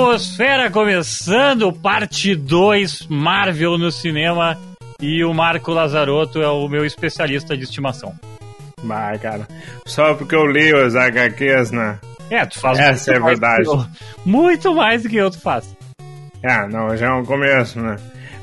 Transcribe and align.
Infosfera 0.00 0.70
começando, 0.70 1.70
parte 1.74 2.34
2, 2.34 3.06
Marvel 3.10 3.76
no 3.76 3.92
cinema. 3.92 4.58
E 4.98 5.22
o 5.22 5.34
Marco 5.34 5.72
Lazarotto 5.72 6.40
é 6.40 6.48
o 6.48 6.66
meu 6.68 6.86
especialista 6.86 7.54
de 7.54 7.64
estimação. 7.64 8.14
Bah, 8.82 9.12
cara. 9.18 9.46
Só 9.84 10.14
porque 10.14 10.34
eu 10.34 10.46
li 10.46 10.72
os 10.72 10.96
HQs, 10.96 11.70
né? 11.72 11.98
É, 12.30 12.46
tu 12.46 12.58
faz 12.58 12.78
Essa 12.78 13.12
é 13.12 13.18
muito 13.18 13.24
mais 13.24 13.38
verdade. 13.38 13.68
eu. 13.68 13.86
Muito 14.24 14.74
mais 14.74 15.02
do 15.02 15.10
que 15.10 15.16
eu 15.16 15.30
tu 15.30 15.38
faz. 15.38 15.76
É, 16.42 16.66
não, 16.66 16.96
já 16.96 17.08
é 17.08 17.12
um 17.12 17.24
começo, 17.24 17.78
né? 17.78 17.96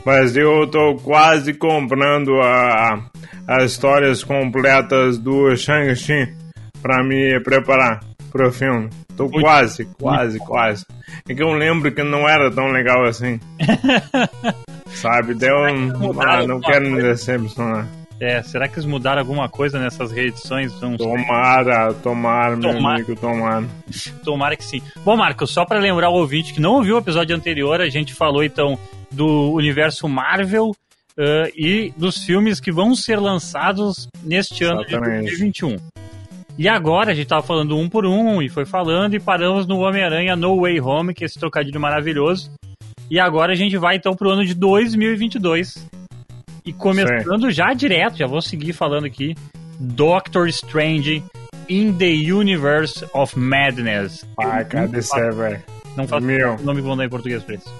Mas 0.05 0.37
eu 0.37 0.67
tô 0.67 0.93
quase 1.03 1.55
comprando 1.55 2.39
a, 2.39 2.99
as 3.47 3.71
histórias 3.71 4.23
completas 4.23 5.17
do 5.17 5.55
Shang-Chi 5.55 6.35
pra 6.83 7.03
me 7.03 7.39
preparar 7.39 8.01
pro 8.31 8.51
filme. 8.51 8.89
Tô 9.15 9.29
quase, 9.29 9.85
quase, 9.99 10.39
quase. 10.39 10.85
É 11.27 11.33
que 11.33 11.41
eu 11.41 11.51
lembro 11.51 11.91
que 11.91 12.03
não 12.03 12.27
era 12.27 12.51
tão 12.51 12.67
legal 12.67 13.05
assim. 13.05 13.39
Sabe? 14.87 15.33
Deu 15.33 15.55
um. 15.55 16.21
Ah, 16.21 16.45
não 16.45 16.59
quero 16.59 16.89
me 16.89 17.01
decepcionar. 17.01 17.87
É, 18.19 18.41
será 18.41 18.67
que 18.67 18.75
eles 18.75 18.85
mudaram 18.85 19.21
alguma 19.21 19.47
coisa 19.47 19.79
nessas 19.79 20.11
reedições? 20.11 20.71
Sei. 20.73 20.97
Tomara, 20.97 21.93
tomara, 21.93 22.55
meu 22.55 22.73
Tomara. 22.73 22.95
amigo, 22.95 23.15
tomara. 23.15 23.67
Tomara 24.25 24.55
que 24.55 24.63
sim. 24.63 24.81
Bom, 25.05 25.15
Marco, 25.15 25.45
só 25.45 25.65
pra 25.65 25.79
lembrar 25.79 26.09
o 26.09 26.15
ouvinte 26.15 26.53
que 26.53 26.59
não 26.59 26.73
ouviu 26.75 26.95
o 26.95 26.99
episódio 26.99 27.35
anterior, 27.35 27.79
a 27.79 27.89
gente 27.89 28.15
falou 28.15 28.43
então 28.43 28.77
do 29.11 29.51
universo 29.53 30.09
Marvel 30.09 30.75
eh, 31.17 31.51
e 31.55 31.93
dos 31.95 32.23
filmes 32.23 32.59
que 32.59 32.71
vão 32.71 32.95
ser 32.95 33.19
lançados 33.19 34.07
neste 34.23 34.63
ano 34.63 34.83
de 34.85 34.95
Exatamente. 34.95 35.29
2021. 35.29 35.77
E 36.57 36.67
agora 36.67 37.11
a 37.11 37.13
gente 37.13 37.27
tava 37.27 37.43
falando 37.43 37.77
um 37.77 37.87
por 37.87 38.05
um 38.05 38.41
e 38.41 38.49
foi 38.49 38.65
falando 38.65 39.13
e 39.13 39.19
paramos 39.19 39.67
no 39.67 39.79
Homem-Aranha 39.79 40.35
No 40.35 40.61
Way 40.61 40.81
Home, 40.81 41.13
que 41.13 41.23
é 41.23 41.27
esse 41.27 41.39
trocadilho 41.39 41.79
maravilhoso. 41.79 42.51
E 43.11 43.19
agora 43.19 43.53
a 43.53 43.55
gente 43.55 43.77
vai 43.77 43.97
então 43.97 44.15
pro 44.15 44.31
ano 44.31 44.43
de 44.43 44.53
2022. 44.55 45.87
E 46.65 46.73
começando 46.73 47.49
já 47.51 47.73
direto, 47.73 48.17
já 48.17 48.25
vou 48.27 48.41
seguir 48.41 48.73
falando 48.73 49.05
aqui, 49.05 49.35
Doctor 49.79 50.47
Strange 50.49 51.23
in 51.69 51.93
the 51.93 52.09
Universe 52.33 53.05
of 53.13 53.37
Madness. 53.37 54.25
Cadê 54.67 54.77
não 54.81 54.87
você, 55.01 55.01
faço- 55.25 55.37
velho? 55.37 55.63
Não 55.95 56.07
faço 56.07 56.25
Meu. 56.25 56.55
o 56.55 56.61
nome 56.63 56.81
bom 56.81 57.01
em 57.01 57.09
português 57.09 57.43
pra 57.43 57.55
isso. 57.55 57.73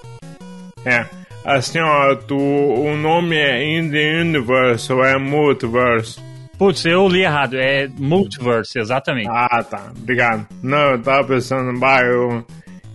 É. 0.84 1.04
Assim, 1.44 1.78
ó, 1.80 2.14
tu, 2.14 2.36
o 2.36 2.96
nome 2.96 3.36
é 3.36 3.62
In 3.78 3.90
the 3.90 4.20
Universe 4.20 4.92
ou 4.92 5.04
é 5.04 5.18
Multiverse? 5.18 6.20
Putz, 6.58 6.84
eu 6.84 7.06
li 7.08 7.22
errado, 7.22 7.54
é 7.56 7.88
Multiverse, 7.98 8.78
exatamente. 8.78 9.28
Ah, 9.30 9.62
tá. 9.62 9.92
Obrigado. 9.96 10.46
Não, 10.62 10.92
eu 10.92 11.02
tava 11.02 11.24
pensando, 11.24 11.78
bah, 11.78 12.02
eu, 12.02 12.44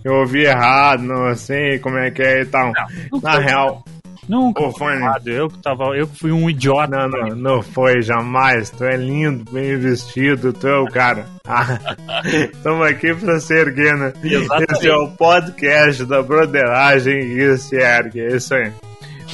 eu 0.04 0.12
ouvi 0.20 0.44
errado, 0.44 1.02
não 1.02 1.34
sei 1.34 1.78
como 1.78 1.96
é 1.96 2.10
que 2.10 2.22
é 2.22 2.42
e 2.42 2.46
tal. 2.46 2.72
não 3.10 3.20
Na 3.22 3.38
real, 3.38 3.84
Nunca 4.28 4.62
Ô, 4.62 4.72
foi 4.72 4.94
errado, 4.94 5.28
eu 5.28 5.48
que 5.48 5.58
tava, 5.58 5.84
eu 5.96 6.06
que 6.06 6.18
fui 6.18 6.32
um 6.32 6.48
idiota. 6.48 6.86
não, 6.86 7.08
não, 7.08 7.36
não 7.36 7.62
foi 7.62 8.00
jamais. 8.00 8.70
Tu 8.70 8.84
é 8.84 8.96
lindo, 8.96 9.50
bem 9.52 9.76
vestido, 9.76 10.52
tu 10.52 10.66
é 10.66 10.78
o 10.78 10.86
cara. 10.86 11.26
Ah, 11.46 11.78
Estamos 12.24 12.86
aqui 12.86 13.14
pra 13.14 13.38
se 13.38 13.54
erguer, 13.54 13.96
né? 13.96 14.12
Exatamente. 14.22 14.72
Esse 14.72 14.88
é 14.88 14.96
o 14.96 15.08
podcast 15.10 16.04
da 16.06 16.22
broderagem 16.22 17.20
que 17.20 17.58
se 17.58 17.76
ergue, 17.76 18.20
é 18.20 18.36
isso 18.36 18.54
aí. 18.54 18.72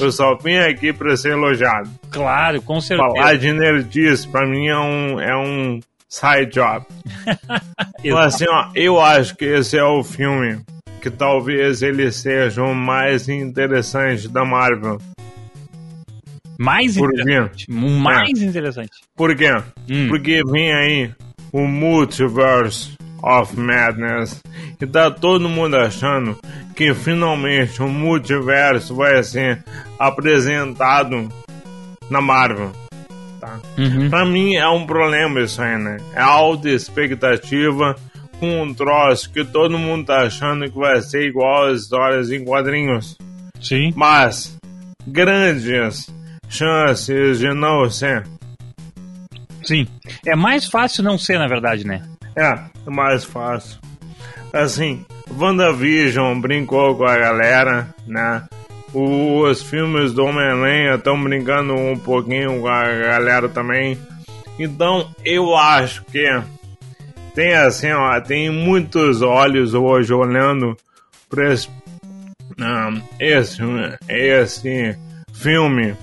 Eu 0.01 0.11
só 0.11 0.35
vim 0.35 0.57
aqui 0.57 0.91
pra 0.91 1.15
ser 1.15 1.31
elogiado. 1.31 1.89
Claro, 2.09 2.61
com 2.61 2.79
certeza. 2.81 3.09
Falar 3.09 3.37
de 3.37 3.51
nerdice 3.51 4.27
pra 4.27 4.47
mim 4.47 4.67
é 4.67 4.77
um, 4.77 5.19
é 5.19 5.37
um 5.37 5.79
side 6.09 6.51
job. 6.51 6.85
Mas 8.03 8.35
assim, 8.35 8.45
ó, 8.49 8.69
eu 8.75 8.99
acho 8.99 9.35
que 9.35 9.45
esse 9.45 9.77
é 9.77 9.83
o 9.83 10.03
filme 10.03 10.59
que 11.01 11.09
talvez 11.09 11.81
ele 11.81 12.11
seja 12.11 12.61
o 12.61 12.75
mais 12.75 13.27
interessante 13.27 14.27
da 14.27 14.45
Marvel. 14.45 14.99
mais 16.59 16.95
Por 16.95 17.11
interessante. 17.11 17.71
Mais 17.71 18.41
interessante. 18.41 18.91
Por 19.15 19.35
quê? 19.35 19.51
Hum. 19.89 20.07
Porque 20.09 20.41
vem 20.45 20.73
aí 20.73 21.11
o 21.51 21.65
Multiverse 21.65 22.95
of 23.21 23.57
Madness. 23.57 24.41
E 24.79 24.85
tá 24.85 25.11
todo 25.11 25.49
mundo 25.49 25.77
achando 25.77 26.37
que 26.75 26.93
finalmente 26.93 27.81
o 27.81 27.87
multiverso 27.87 28.95
vai 28.95 29.23
ser 29.23 29.63
apresentado 29.99 31.29
na 32.09 32.21
Marvel. 32.21 32.71
Tá? 33.39 33.59
Uhum. 33.77 34.09
Pra 34.09 34.25
mim 34.25 34.55
é 34.55 34.67
um 34.67 34.85
problema 34.85 35.41
isso 35.41 35.61
aí, 35.61 35.77
né? 35.77 35.97
É 36.13 36.21
alta 36.21 36.69
expectativa 36.69 37.95
com 38.39 38.63
um 38.63 38.73
troço 38.73 39.31
que 39.31 39.45
todo 39.45 39.77
mundo 39.77 40.07
tá 40.07 40.23
achando 40.23 40.69
que 40.69 40.77
vai 40.77 41.01
ser 41.01 41.27
igual 41.27 41.67
às 41.67 41.81
histórias 41.81 42.31
em 42.31 42.43
quadrinhos. 42.43 43.17
Sim. 43.61 43.93
Mas 43.95 44.57
grandes 45.05 46.11
chances 46.49 47.39
de 47.39 47.53
não 47.53 47.89
ser. 47.89 48.25
Sim. 49.63 49.87
É 50.25 50.35
mais 50.35 50.65
fácil 50.65 51.03
não 51.03 51.17
ser, 51.17 51.37
na 51.37 51.47
verdade, 51.47 51.85
né? 51.85 52.01
É, 52.35 52.49
é 52.49 52.89
mais 52.89 53.23
fácil. 53.23 53.79
Assim, 54.53 55.05
WandaVision 55.37 56.39
brincou 56.39 56.95
com 56.95 57.05
a 57.05 57.17
galera, 57.17 57.93
né? 58.05 58.43
Os 58.93 59.61
filmes 59.63 60.11
do 60.13 60.25
Homem-Aranha 60.25 60.95
estão 60.95 61.21
brincando 61.21 61.73
um 61.73 61.97
pouquinho 61.97 62.61
com 62.61 62.67
a 62.67 62.83
galera 62.83 63.47
também. 63.47 63.97
Então, 64.59 65.09
eu 65.23 65.55
acho 65.55 66.03
que 66.05 66.27
tem 67.33 67.53
assim, 67.53 67.91
ó, 67.91 68.19
tem 68.19 68.49
muitos 68.49 69.21
olhos 69.21 69.73
hoje 69.73 70.13
olhando 70.13 70.75
para 71.29 71.53
esse, 71.53 71.69
ah, 72.59 72.91
esse, 73.17 73.61
esse 74.09 74.97
filme 75.33 75.95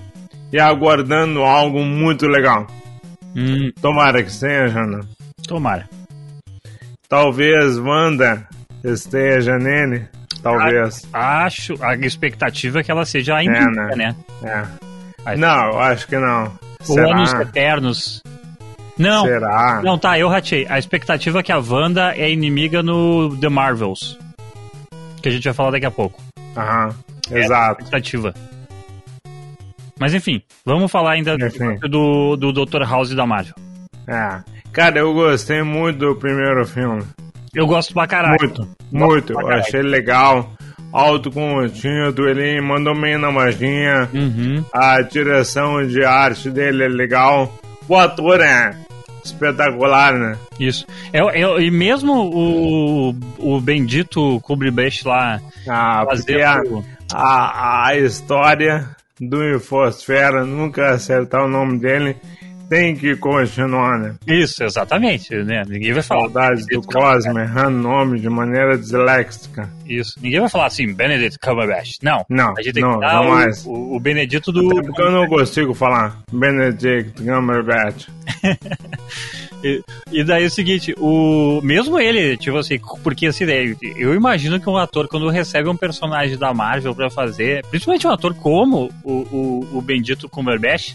e 0.50 0.58
aguardando 0.58 1.42
algo 1.42 1.80
muito 1.80 2.26
legal. 2.26 2.66
Hum, 3.36 3.70
Tomara 3.82 4.22
que 4.22 4.32
seja, 4.32 4.86
né? 4.86 5.00
tomara. 5.46 5.88
Talvez 7.08 7.78
Wanda 7.78 8.46
esteja 8.84 9.58
nele. 9.58 10.06
Talvez. 10.42 11.08
Acho, 11.12 11.74
a 11.82 11.96
expectativa 11.96 12.80
é 12.80 12.82
que 12.82 12.91
ela 12.91 13.04
seja 13.04 13.36
a 13.36 13.42
inimiga, 13.42 13.96
né? 13.96 14.14
É. 14.42 14.64
Ai. 15.24 15.36
Não, 15.36 15.78
acho 15.80 16.06
que 16.06 16.19
não. 16.19 16.52
Ou 16.86 16.98
Anos 16.98 17.30
Será? 17.30 17.42
Eternos. 17.42 18.22
Não, 18.98 19.24
Será? 19.24 19.80
não, 19.82 19.98
tá, 19.98 20.19
eu 20.19 20.28
ratei. 20.28 20.66
A 20.69 20.78
expectativa 20.78 21.41
é 21.41 21.42
que 21.42 21.52
a 21.52 21.58
Wanda 21.58 22.14
é 22.14 22.30
inimiga 22.30 22.82
no 22.82 23.36
The 23.36 23.48
Marvels. 23.48 24.19
Que 25.22 25.28
a 25.28 25.32
gente 25.32 25.44
vai 25.44 25.54
falar 25.54 25.70
daqui 25.70 25.86
a 25.86 25.90
pouco. 25.90 26.20
Aham. 26.56 26.94
É. 27.30 27.38
Exato. 27.40 27.82
Expectativa. 27.82 28.34
Mas 29.98 30.14
enfim, 30.14 30.42
vamos 30.64 30.90
falar 30.90 31.12
ainda 31.12 31.34
Enfim. 31.34 31.76
do, 31.88 32.36
do 32.36 32.52
Dr. 32.52 32.82
House 32.82 33.14
da 33.14 33.26
Marvel. 33.26 33.54
É. 34.06 34.40
Cara, 34.78 35.00
eu 35.00 35.12
gostei 35.12 35.60
muito 35.60 35.98
do 35.98 36.14
primeiro 36.14 36.64
filme. 36.64 37.02
Eu 37.52 37.66
gosto 37.66 37.92
pra 37.92 38.06
caralho. 38.06 38.36
Muito, 38.40 38.68
muito. 38.92 39.34
caralho. 39.34 39.60
achei 39.60 39.82
legal. 39.82 40.52
Alto 40.92 41.32
contido, 41.32 42.28
ele 42.28 42.60
mandou 42.60 42.94
bem 42.94 43.18
na 43.18 43.32
magia. 43.32 44.08
Uhum. 44.14 44.64
A 44.72 45.02
direção 45.02 45.84
de 45.84 46.04
arte 46.04 46.48
dele 46.48 46.84
é 46.84 46.88
legal. 46.88 47.52
O 47.88 47.96
ator 47.96 48.40
é 48.40 48.72
espetacular, 49.24 50.14
né? 50.14 50.38
Isso. 50.60 50.86
É, 51.12 51.18
é- 51.42 51.60
e 51.60 51.72
mesmo 51.72 52.12
o, 52.12 53.16
o 53.36 53.60
bendito 53.60 54.38
Kubrick 54.42 55.04
lá 55.04 55.40
Ah, 55.68 56.06
porque 56.08 56.40
a, 56.40 56.56
a, 57.12 57.88
a 57.88 57.96
história 57.96 58.88
do 59.20 59.42
Infosfera, 59.56 60.44
nunca 60.44 60.90
acertar 60.90 61.44
o 61.44 61.48
nome 61.48 61.80
dele, 61.80 62.16
tem 62.68 62.94
que 62.94 63.16
continuar, 63.16 63.98
né? 63.98 64.14
Isso, 64.26 64.62
exatamente. 64.62 65.34
Né? 65.34 65.62
Ninguém 65.66 65.92
vai 65.92 66.02
falar. 66.02 66.20
Saudades 66.22 66.66
do 66.66 66.82
Cosme 66.82 67.40
errando 67.40 67.78
nome 67.78 68.20
de 68.20 68.28
maneira 68.28 68.76
disléxica. 68.76 69.69
Isso. 69.87 70.14
Ninguém 70.20 70.40
vai 70.40 70.48
falar 70.48 70.66
assim, 70.66 70.93
Benedict 70.93 71.38
Cumberbatch. 71.38 71.96
Não. 72.02 72.25
Não, 72.28 72.52
A 72.56 72.62
gente 72.62 72.75
tem 72.75 72.82
não, 72.82 72.94
que 72.94 73.00
dar 73.00 73.22
jamais. 73.22 73.64
o, 73.66 73.96
o, 73.96 74.00
Benedito 74.00 74.52
do. 74.52 74.78
É 74.78 74.82
porque 74.82 75.02
eu 75.02 75.10
não 75.10 75.26
consigo 75.26 75.75
falar 75.75 76.22
Benedict 76.32 77.22
Cumberbatch. 77.22 78.08
E, 79.62 79.82
e 80.12 80.22
daí 80.22 80.44
é 80.44 80.46
o 80.46 80.50
seguinte, 80.50 80.94
o 80.98 81.60
mesmo 81.64 81.98
ele, 81.98 82.37
tipo 82.37 82.56
assim, 82.56 82.78
porque 83.02 83.26
assim, 83.26 83.44
né, 83.44 83.76
eu 83.96 84.14
imagino 84.14 84.60
que 84.60 84.70
um 84.70 84.76
ator, 84.76 85.08
quando 85.08 85.28
recebe 85.28 85.69
um 85.69 85.76
personagem 85.76 86.38
da 86.38 86.54
Marvel 86.54 86.94
pra 86.94 87.10
fazer, 87.10 87.64
principalmente 87.66 88.06
um 88.06 88.12
ator 88.12 88.34
como 88.34 88.88
o, 89.02 89.12
o, 89.12 89.69
o 89.78 89.82
Bendito 89.82 90.28
Cumberbatch, 90.28 90.94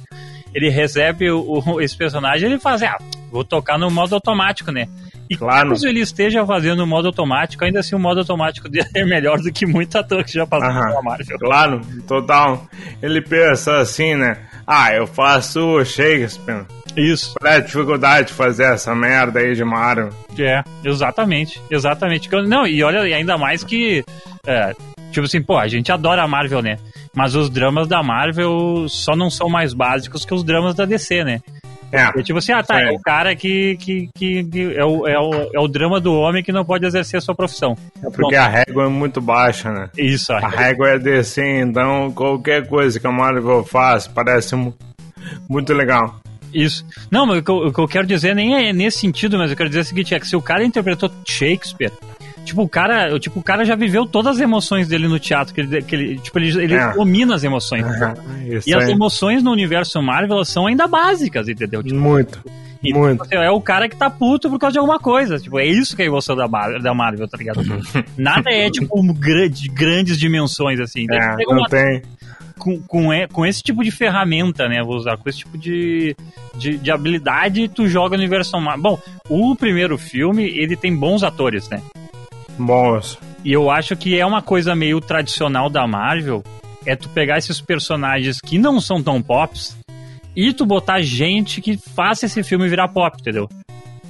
ele 0.54 0.70
recebe 0.70 1.30
o, 1.32 1.40
o- 1.66 1.80
esse 1.82 1.96
personagem 1.98 2.50
ele 2.50 2.60
faz, 2.60 2.82
ah, 2.84 2.98
vou 3.32 3.44
tocar 3.44 3.78
no 3.78 3.90
modo 3.90 4.16
automático, 4.16 4.72
né? 4.72 4.88
E 5.30 5.38
Claro. 5.38 5.70
caso 5.70 5.88
ele 5.88 6.02
esteja 6.02 6.46
fazendo 6.46 6.78
no 6.80 6.88
modo 6.88 7.08
automático, 7.08 7.64
ainda 7.64 7.80
assim 7.80 7.96
o 7.96 8.00
modo 8.00 8.20
automático 8.20 8.68
dele 8.70 8.88
é 8.94 9.06
melhor 9.06 9.40
do 9.40 9.52
que 9.52 9.66
muito 9.66 9.98
ator 9.98 10.24
que 10.24 10.34
já 10.34 10.46
passou 10.46 10.70
Aham. 10.70 10.88
pela 10.88 11.02
Marvel. 11.02 11.40
Claro, 11.40 11.82
total. 12.08 12.68
Ele 13.02 13.22
pensa 13.22 13.78
assim, 13.78 14.16
né? 14.16 14.38
Ah, 14.68 14.94
eu 14.94 15.08
faço 15.08 15.84
Shakespeare. 15.86 16.66
Isso. 16.96 17.34
Qual 17.40 17.52
é 17.52 17.56
a 17.56 17.60
dificuldade 17.60 18.28
de 18.28 18.34
fazer 18.34 18.64
essa 18.66 18.94
merda 18.94 19.40
aí 19.40 19.56
de 19.56 19.64
Marvel? 19.64 20.10
É, 20.38 20.62
exatamente, 20.84 21.60
exatamente. 21.72 22.30
Não, 22.48 22.68
e 22.68 22.84
olha, 22.84 23.02
ainda 23.16 23.38
mais 23.38 23.64
que 23.64 24.04
É, 24.46 24.76
tipo 25.12 25.26
assim, 25.26 25.42
pô, 25.42 25.58
a 25.58 25.68
gente 25.68 25.92
adora 25.92 26.22
a 26.22 26.28
Marvel, 26.28 26.62
né? 26.62 26.78
Mas 27.16 27.36
os 27.36 27.50
dramas 27.50 27.88
da 27.88 28.02
Marvel 28.02 28.88
só 28.90 29.16
não 29.16 29.30
são 29.30 29.48
mais 29.50 29.74
básicos 29.74 30.26
que 30.26 30.34
os 30.34 30.44
dramas 30.44 30.74
da 30.76 30.86
DC, 30.86 31.24
né? 31.24 31.42
É. 31.92 32.06
É 32.20 32.24
tipo 32.24 32.40
assim, 32.40 32.52
ah, 32.52 32.64
tá, 32.64 32.82
É. 32.82 32.88
é 32.88 32.92
o 32.92 33.00
cara 33.00 33.36
que, 33.36 33.78
que, 33.78 34.10
que, 34.16 34.44
que 34.46 34.76
é, 34.76 34.84
o, 34.84 35.08
é, 35.08 35.20
o, 35.20 35.50
é 35.54 35.60
o 35.60 35.68
drama 35.68 36.00
do 36.00 36.12
homem 36.16 36.44
que 36.44 36.52
não 36.52 36.66
pode 36.66 36.88
exercer 36.88 37.20
a 37.20 37.22
sua 37.22 37.36
profissão. 37.36 37.78
Porque 38.16 38.36
a 38.36 38.48
régua 38.48 38.86
é 38.86 38.90
muito 38.90 39.22
baixa, 39.22 39.72
né? 39.72 39.90
Isso, 39.96 40.34
A 40.34 40.48
régua 40.48 40.90
é 40.90 40.98
descer, 40.98 41.62
então 41.64 42.12
qualquer 42.12 42.68
coisa 42.68 43.00
que 43.00 43.06
a 43.06 43.12
Marvel 43.12 43.64
faz 43.64 44.08
parece 44.08 44.56
mu- 44.56 44.74
muito 45.48 45.72
legal. 45.72 46.20
Isso. 46.52 46.84
Não, 47.12 47.28
mas 47.28 47.44
o 47.48 47.72
que 47.72 47.80
eu 47.80 47.88
quero 47.88 48.08
dizer 48.08 48.34
nem 48.36 48.68
é 48.68 48.74
nesse 48.74 48.98
sentido, 49.00 49.38
mas 49.38 49.52
eu 49.52 49.58
quero 49.58 49.70
dizer 49.70 49.82
o 49.82 49.86
seguinte, 49.86 50.16
é 50.16 50.20
que 50.20 50.28
se 50.28 50.36
o 50.36 50.42
cara 50.42 50.64
interpretou 50.64 51.12
Shakespeare, 51.28 51.92
tipo, 52.46 52.62
o 52.64 52.70
cara, 52.70 53.18
tipo, 53.20 53.40
o 53.40 53.44
cara 53.44 53.64
já 53.66 53.76
viveu 53.76 54.06
todas 54.06 54.36
as 54.38 54.42
emoções 54.42 54.88
dele 54.88 55.08
no 55.08 55.20
teatro, 55.20 55.54
que 55.54 55.62
ele, 55.62 55.82
que 55.82 55.96
ele 55.96 56.18
tipo, 56.20 56.38
ele, 56.40 56.64
ele 56.64 56.74
É. 56.76 56.94
domina 56.94 57.36
as 57.36 57.44
emoções. 57.44 57.86
Isso 58.48 58.70
E 58.70 58.74
as 58.74 58.88
emoções 58.90 59.42
no 59.44 59.52
universo 59.52 60.02
Marvel 60.02 60.36
elas 60.38 60.50
são 60.50 60.68
ainda 60.68 60.88
básicas, 60.88 61.48
entendeu? 61.48 61.82
Tipo, 61.84 61.96
Muito, 61.96 62.42
então, 62.84 63.02
muito. 63.02 63.22
assim, 63.24 63.36
é 63.36 63.50
o 63.52 63.62
cara 63.62 63.88
que 63.88 63.96
tá 63.96 64.10
puto 64.10 64.50
por 64.50 64.60
causa 64.60 64.74
de 64.74 64.80
alguma 64.80 65.00
coisa. 65.00 65.38
Tipo, 65.40 65.58
é 65.60 65.66
isso 65.66 65.96
que 65.96 66.02
é 66.02 66.06
a 66.06 66.08
emoção 66.10 66.36
da 66.36 66.48
Marvel, 66.48 66.82
da 66.82 66.94
Marvel 66.94 67.28
tá 67.28 67.38
ligado? 67.38 67.62
Nada 68.18 68.50
é, 68.52 68.70
tipo, 68.70 69.00
um 69.00 69.14
gra- 69.14 69.48
de 69.50 69.68
grandes 69.70 70.18
dimensões, 70.18 70.80
assim. 70.80 71.06
É, 71.10 71.36
não 71.46 71.58
uma- 71.60 71.70
tem. 71.70 72.02
com, 72.60 72.80
com, 72.82 73.14
e- 73.14 73.28
com 73.28 73.46
esse 73.46 73.62
tipo 73.64 73.84
de 73.84 73.92
ferramenta, 73.92 74.68
né? 74.70 74.82
Vou 74.84 74.96
usar, 74.96 75.18
com 75.18 75.28
esse 75.30 75.40
tipo 75.40 75.58
de, 75.58 76.16
de, 76.58 76.78
de 76.78 76.92
habilidade, 76.92 77.68
tu 77.68 77.88
joga 77.88 78.16
no 78.16 78.22
universo 78.22 78.60
Marvel. 78.60 78.82
Bom, 78.82 79.00
o 79.30 79.56
primeiro 79.56 79.98
filme, 79.98 80.44
ele 80.46 80.76
tem 80.76 80.96
bons 80.96 81.24
atores, 81.24 81.68
né? 81.70 81.82
Bons. 82.58 83.18
E 83.44 83.52
eu 83.52 83.70
acho 83.70 83.96
que 83.96 84.18
é 84.20 84.26
uma 84.26 84.42
coisa 84.42 84.76
meio 84.76 85.02
tradicional 85.02 85.70
da 85.70 85.86
Marvel, 85.88 86.44
é 86.86 86.96
tu 86.96 87.10
pegar 87.10 87.38
esses 87.38 87.60
personagens 87.62 88.40
que 88.40 88.58
não 88.58 88.80
são 88.80 89.02
tão 89.02 89.22
pops 89.22 89.78
e 90.36 90.54
tu 90.54 90.66
botar 90.66 91.02
gente 91.02 91.62
que 91.62 91.78
faça 91.78 92.26
esse 92.26 92.44
filme 92.44 92.68
virar 92.68 92.88
pop, 92.88 93.18
entendeu? 93.20 93.48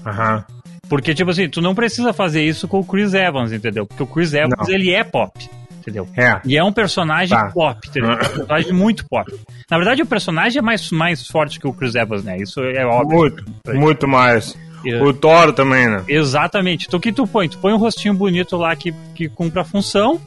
Aham. 0.06 0.44
Porque, 0.90 1.14
tipo 1.14 1.32
assim, 1.32 1.50
tu 1.50 1.62
não 1.62 1.74
precisa 1.74 2.14
fazer 2.14 2.44
isso 2.44 2.68
com 2.68 2.80
o 2.80 2.84
Chris 2.86 3.14
Evans, 3.14 3.52
entendeu? 3.52 3.86
Porque 3.86 4.04
o 4.04 4.08
Chris 4.08 4.34
Evans, 4.34 4.68
Não. 4.68 4.70
ele 4.74 4.92
é 4.92 5.04
pop, 5.04 5.32
entendeu? 5.80 6.08
É. 6.16 6.40
E 6.46 6.58
é 6.58 6.64
um 6.64 6.74
personagem 6.74 7.36
Tá. 7.38 7.50
pop, 7.52 7.80
entendeu? 7.88 8.12
É 8.12 8.16
um 8.16 8.18
personagem 8.20 8.74
muito 8.74 9.06
pop. 9.10 9.32
Na 9.72 9.78
verdade, 9.78 10.02
o 10.02 10.06
personagem 10.06 10.60
é 10.60 10.62
mais, 10.62 10.92
mais 10.92 11.26
forte 11.26 11.60
que 11.60 11.68
o 11.68 11.74
Chris 11.74 11.96
Evans, 11.96 12.24
né? 12.24 12.38
Isso 12.38 12.60
é 12.62 12.86
óbvio. 12.86 13.18
Muito, 13.18 13.44
muito 13.74 14.08
mais. 14.08 14.56
É. 14.86 15.02
O 15.02 15.14
Thor 15.14 15.54
também, 15.54 15.88
né? 15.88 16.04
Exatamente. 16.08 16.86
Então, 16.88 16.98
o 16.98 17.02
que 17.02 17.12
tu 17.12 17.26
põe? 17.28 17.48
Tu 17.48 17.58
põe 17.58 17.74
um 17.74 17.78
rostinho 17.78 18.14
bonito 18.14 18.56
lá 18.58 18.76
que, 18.76 18.94
que 19.16 19.30
cumpre 19.30 19.60
a 19.60 19.64
função 19.64 20.20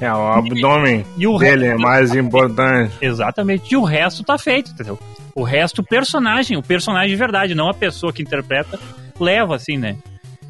É, 0.00 0.12
o 0.12 0.32
abdômen 0.32 1.04
e 1.16 1.26
o 1.26 1.38
dele 1.38 1.64
é 1.64 1.68
resto- 1.70 1.82
mais 1.82 2.14
importante. 2.14 2.92
Exatamente. 3.00 3.72
E 3.72 3.76
o 3.76 3.84
resto 3.84 4.22
tá 4.24 4.36
feito, 4.36 4.70
entendeu? 4.72 4.98
O 5.34 5.42
resto, 5.42 5.80
o 5.80 5.84
personagem, 5.84 6.56
o 6.58 6.62
personagem 6.62 7.10
de 7.10 7.16
verdade, 7.16 7.54
não 7.54 7.68
a 7.70 7.74
pessoa 7.74 8.12
que 8.12 8.22
interpreta, 8.22 8.78
leva, 9.18 9.54
assim, 9.56 9.78
né? 9.78 9.96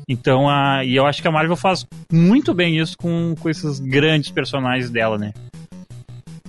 Então, 0.09 0.49
a, 0.49 0.85
e 0.85 0.97
eu 0.97 1.07
acho 1.07 1.23
que 1.23 1.29
a 1.29 1.31
Marvel 1.31 1.55
faz 1.57 1.87
muito 2.13 2.53
bem 2.53 2.77
isso 2.79 2.97
com, 2.99 3.35
com 3.39 3.49
esses 3.49 3.79
grandes 3.79 4.31
personagens 4.31 4.91
dela, 4.91 5.17
né? 5.17 5.33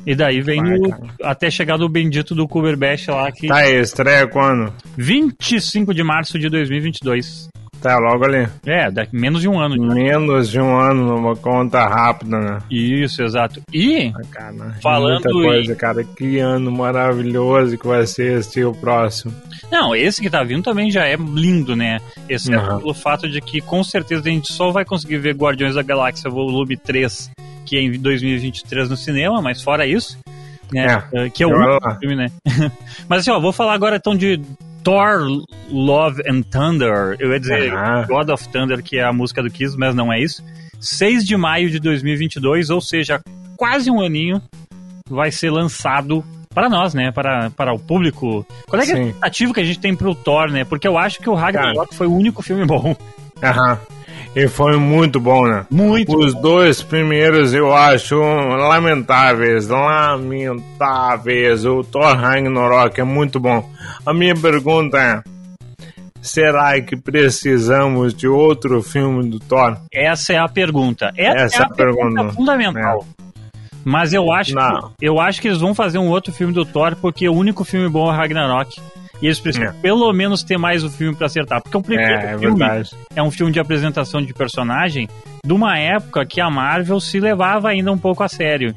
E 0.05 0.13
daí 0.15 0.41
vem 0.41 0.61
Vai, 0.61 1.00
até 1.23 1.50
chegar 1.50 1.77
do 1.77 1.88
bendito 1.88 2.35
do 2.35 2.47
Cumberbatch 2.47 3.07
lá, 3.07 3.31
que 3.31 3.47
Tá 3.47 3.57
aí, 3.57 3.79
estreia 3.79 4.27
quando? 4.27 4.73
25 4.97 5.94
de 5.94 6.03
março 6.03 6.38
de 6.38 6.50
2022. 6.50 7.47
Tá 7.81 7.97
logo 8.00 8.23
ali. 8.23 8.47
É, 8.65 8.89
daqui 8.89 9.13
menos 9.13 9.41
de 9.41 9.50
um 9.50 9.59
ano. 9.59 9.75
Menos 9.94 10.50
de 10.50 10.57
um 10.57 10.73
ano 10.79 11.05
numa 11.05 11.35
conta 11.35 11.85
rápida, 11.85 12.39
né? 12.39 12.59
Isso, 12.71 13.21
exato. 13.21 13.61
E 13.73 14.09
Cara, 14.31 14.73
Falando 14.81 15.13
muita 15.15 15.29
em- 15.29 15.33
coisa, 15.33 15.75
cara. 15.75 16.01
Que 16.03 16.39
ano 16.39 16.71
maravilhoso 16.71 17.77
que 17.77 17.85
vai 17.85 18.07
ser 18.07 18.39
este 18.39 18.63
o 18.63 18.71
próximo. 18.73 19.33
Não, 19.69 19.94
esse 19.94 20.21
que 20.21 20.29
tá 20.29 20.41
vindo 20.44 20.63
também 20.63 20.89
já 20.89 21.06
é 21.06 21.17
lindo, 21.17 21.75
né? 21.75 21.99
Exceto 22.29 22.57
Aham. 22.57 22.77
pelo 22.79 22.94
fato 22.94 23.27
de 23.29 23.41
que 23.41 23.59
com 23.59 23.83
certeza 23.83 24.29
a 24.29 24.31
gente 24.31 24.53
só 24.53 24.71
vai 24.71 24.85
conseguir 24.85 25.17
ver 25.17 25.35
Guardiões 25.35 25.75
da 25.75 25.81
Galáxia 25.83 26.29
Volume 26.31 26.77
3, 26.77 27.31
que 27.65 27.77
é 27.77 27.81
em 27.81 28.00
2023 28.00 28.89
no 28.89 28.98
cinema, 28.98 29.42
mas 29.42 29.62
fora 29.62 29.86
isso, 29.86 30.18
né? 30.71 31.04
eh, 31.13 31.30
Que 31.30 31.44
é 31.44 31.48
o 31.48 31.51
lá. 31.51 31.98
filme, 32.00 32.15
né? 32.15 32.31
mas 33.07 33.21
assim, 33.21 33.31
ó, 33.31 33.39
vou 33.39 33.51
falar 33.54 33.74
agora 33.74 33.95
então 33.98 34.15
de 34.15 34.39
Thor 34.83 35.21
Love 35.69 36.21
and 36.30 36.42
Thunder. 36.44 37.15
Eu 37.19 37.31
ia 37.31 37.39
dizer. 37.39 37.71
God 38.07 38.30
of 38.30 38.48
Thunder, 38.50 38.83
que 38.83 38.98
é 38.98 39.04
a 39.04 39.13
música 39.13 39.42
do 39.42 39.50
Kiss, 39.50 39.77
mas 39.77 39.95
não 39.95 40.12
é 40.12 40.19
isso. 40.19 40.44
6 40.80 41.24
de 41.25 41.38
maio 41.38 41.69
de 41.69 41.80
2022, 41.80 42.69
ou 42.69 42.81
seja, 42.81 43.21
quase 43.56 43.89
um 43.89 44.01
aninho, 44.01 44.42
vai 45.09 45.31
ser 45.31 45.50
lançado 45.50 46.24
para 46.54 46.68
nós, 46.69 46.94
né? 46.94 47.12
Para, 47.12 47.50
para 47.51 47.74
o 47.74 47.80
público. 47.80 48.45
Qual 48.68 48.81
é, 48.81 48.86
que 48.86 48.92
é 48.92 48.95
a 48.95 49.00
expectativa 49.00 49.54
que 49.54 49.59
a 49.62 49.63
gente 49.63 49.80
tem 49.80 49.95
pro 49.95 50.13
Thor, 50.13 50.51
né? 50.51 50.66
Porque 50.66 50.88
eu 50.88 50.98
acho 50.98 51.19
que 51.19 51.30
o 51.30 51.33
Ragnarok 51.33 51.95
foi 51.95 52.07
o 52.07 52.13
único 52.13 52.42
filme 52.42 52.66
bom. 52.66 52.95
Aham. 53.42 53.80
E 54.35 54.47
foi 54.47 54.77
muito 54.77 55.19
bom, 55.19 55.45
né? 55.47 55.65
Muito. 55.69 56.18
Os 56.18 56.33
dois 56.33 56.81
primeiros 56.81 57.53
eu 57.53 57.74
acho 57.74 58.15
lamentáveis, 58.19 59.68
lamentáveis. 59.68 61.65
O 61.65 61.83
Thor 61.83 62.15
Ragnarok 62.15 63.00
é 63.00 63.03
muito 63.03 63.39
bom. 63.39 63.69
A 64.03 64.12
minha 64.13 64.35
pergunta 64.35 64.97
é: 64.97 65.21
será 66.19 66.81
que 66.81 66.95
precisamos 66.95 68.12
de 68.13 68.27
outro 68.27 68.81
filme 68.81 69.30
do 69.30 69.39
Thor? 69.39 69.77
Essa 69.94 70.33
é 70.33 70.38
a 70.39 70.47
pergunta. 70.47 71.12
Essa, 71.15 71.44
Essa 71.44 71.57
é 71.57 71.59
a 71.59 71.63
é 71.63 71.65
a 71.65 71.75
pergunta. 71.75 72.15
pergunta 72.15 72.33
fundamental. 72.33 73.06
Mas 73.85 74.13
eu 74.13 74.31
acho, 74.31 74.56
Não. 74.56 74.94
que, 74.97 75.06
eu 75.06 75.19
acho 75.19 75.41
que 75.41 75.47
eles 75.50 75.59
vão 75.59 75.75
fazer 75.75 75.97
um 75.97 76.07
outro 76.09 76.31
filme 76.33 76.53
do 76.53 76.65
Thor, 76.65 76.95
porque 76.95 77.27
o 77.27 77.33
único 77.33 77.63
filme 77.65 77.89
bom 77.89 78.12
é 78.12 78.15
Ragnarok. 78.15 78.80
E 79.23 79.27
eles 79.27 79.39
precisam 79.39 79.69
É. 79.69 79.71
pelo 79.81 80.11
menos 80.11 80.43
ter 80.43 80.57
mais 80.57 80.83
um 80.83 80.89
filme 80.89 81.15
pra 81.15 81.27
acertar. 81.27 81.61
Porque 81.63 81.77
o 81.77 81.81
primeiro 81.81 82.11
É, 82.11 82.33
é 82.33 82.37
filme 82.37 82.57
verdade. 82.59 82.91
é 83.15 83.23
um 83.23 83.31
filme 83.31 83.53
de 83.53 83.59
apresentação 83.59 84.21
de 84.21 84.33
personagem 84.33 85.07
de 85.45 85.53
uma 85.53 85.77
época 85.79 86.25
que 86.25 86.41
a 86.41 86.49
Marvel 86.49 86.99
se 86.99 87.21
levava 87.21 87.69
ainda 87.69 87.89
um 87.89 87.97
pouco 87.97 88.21
a 88.21 88.27
sério. 88.27 88.75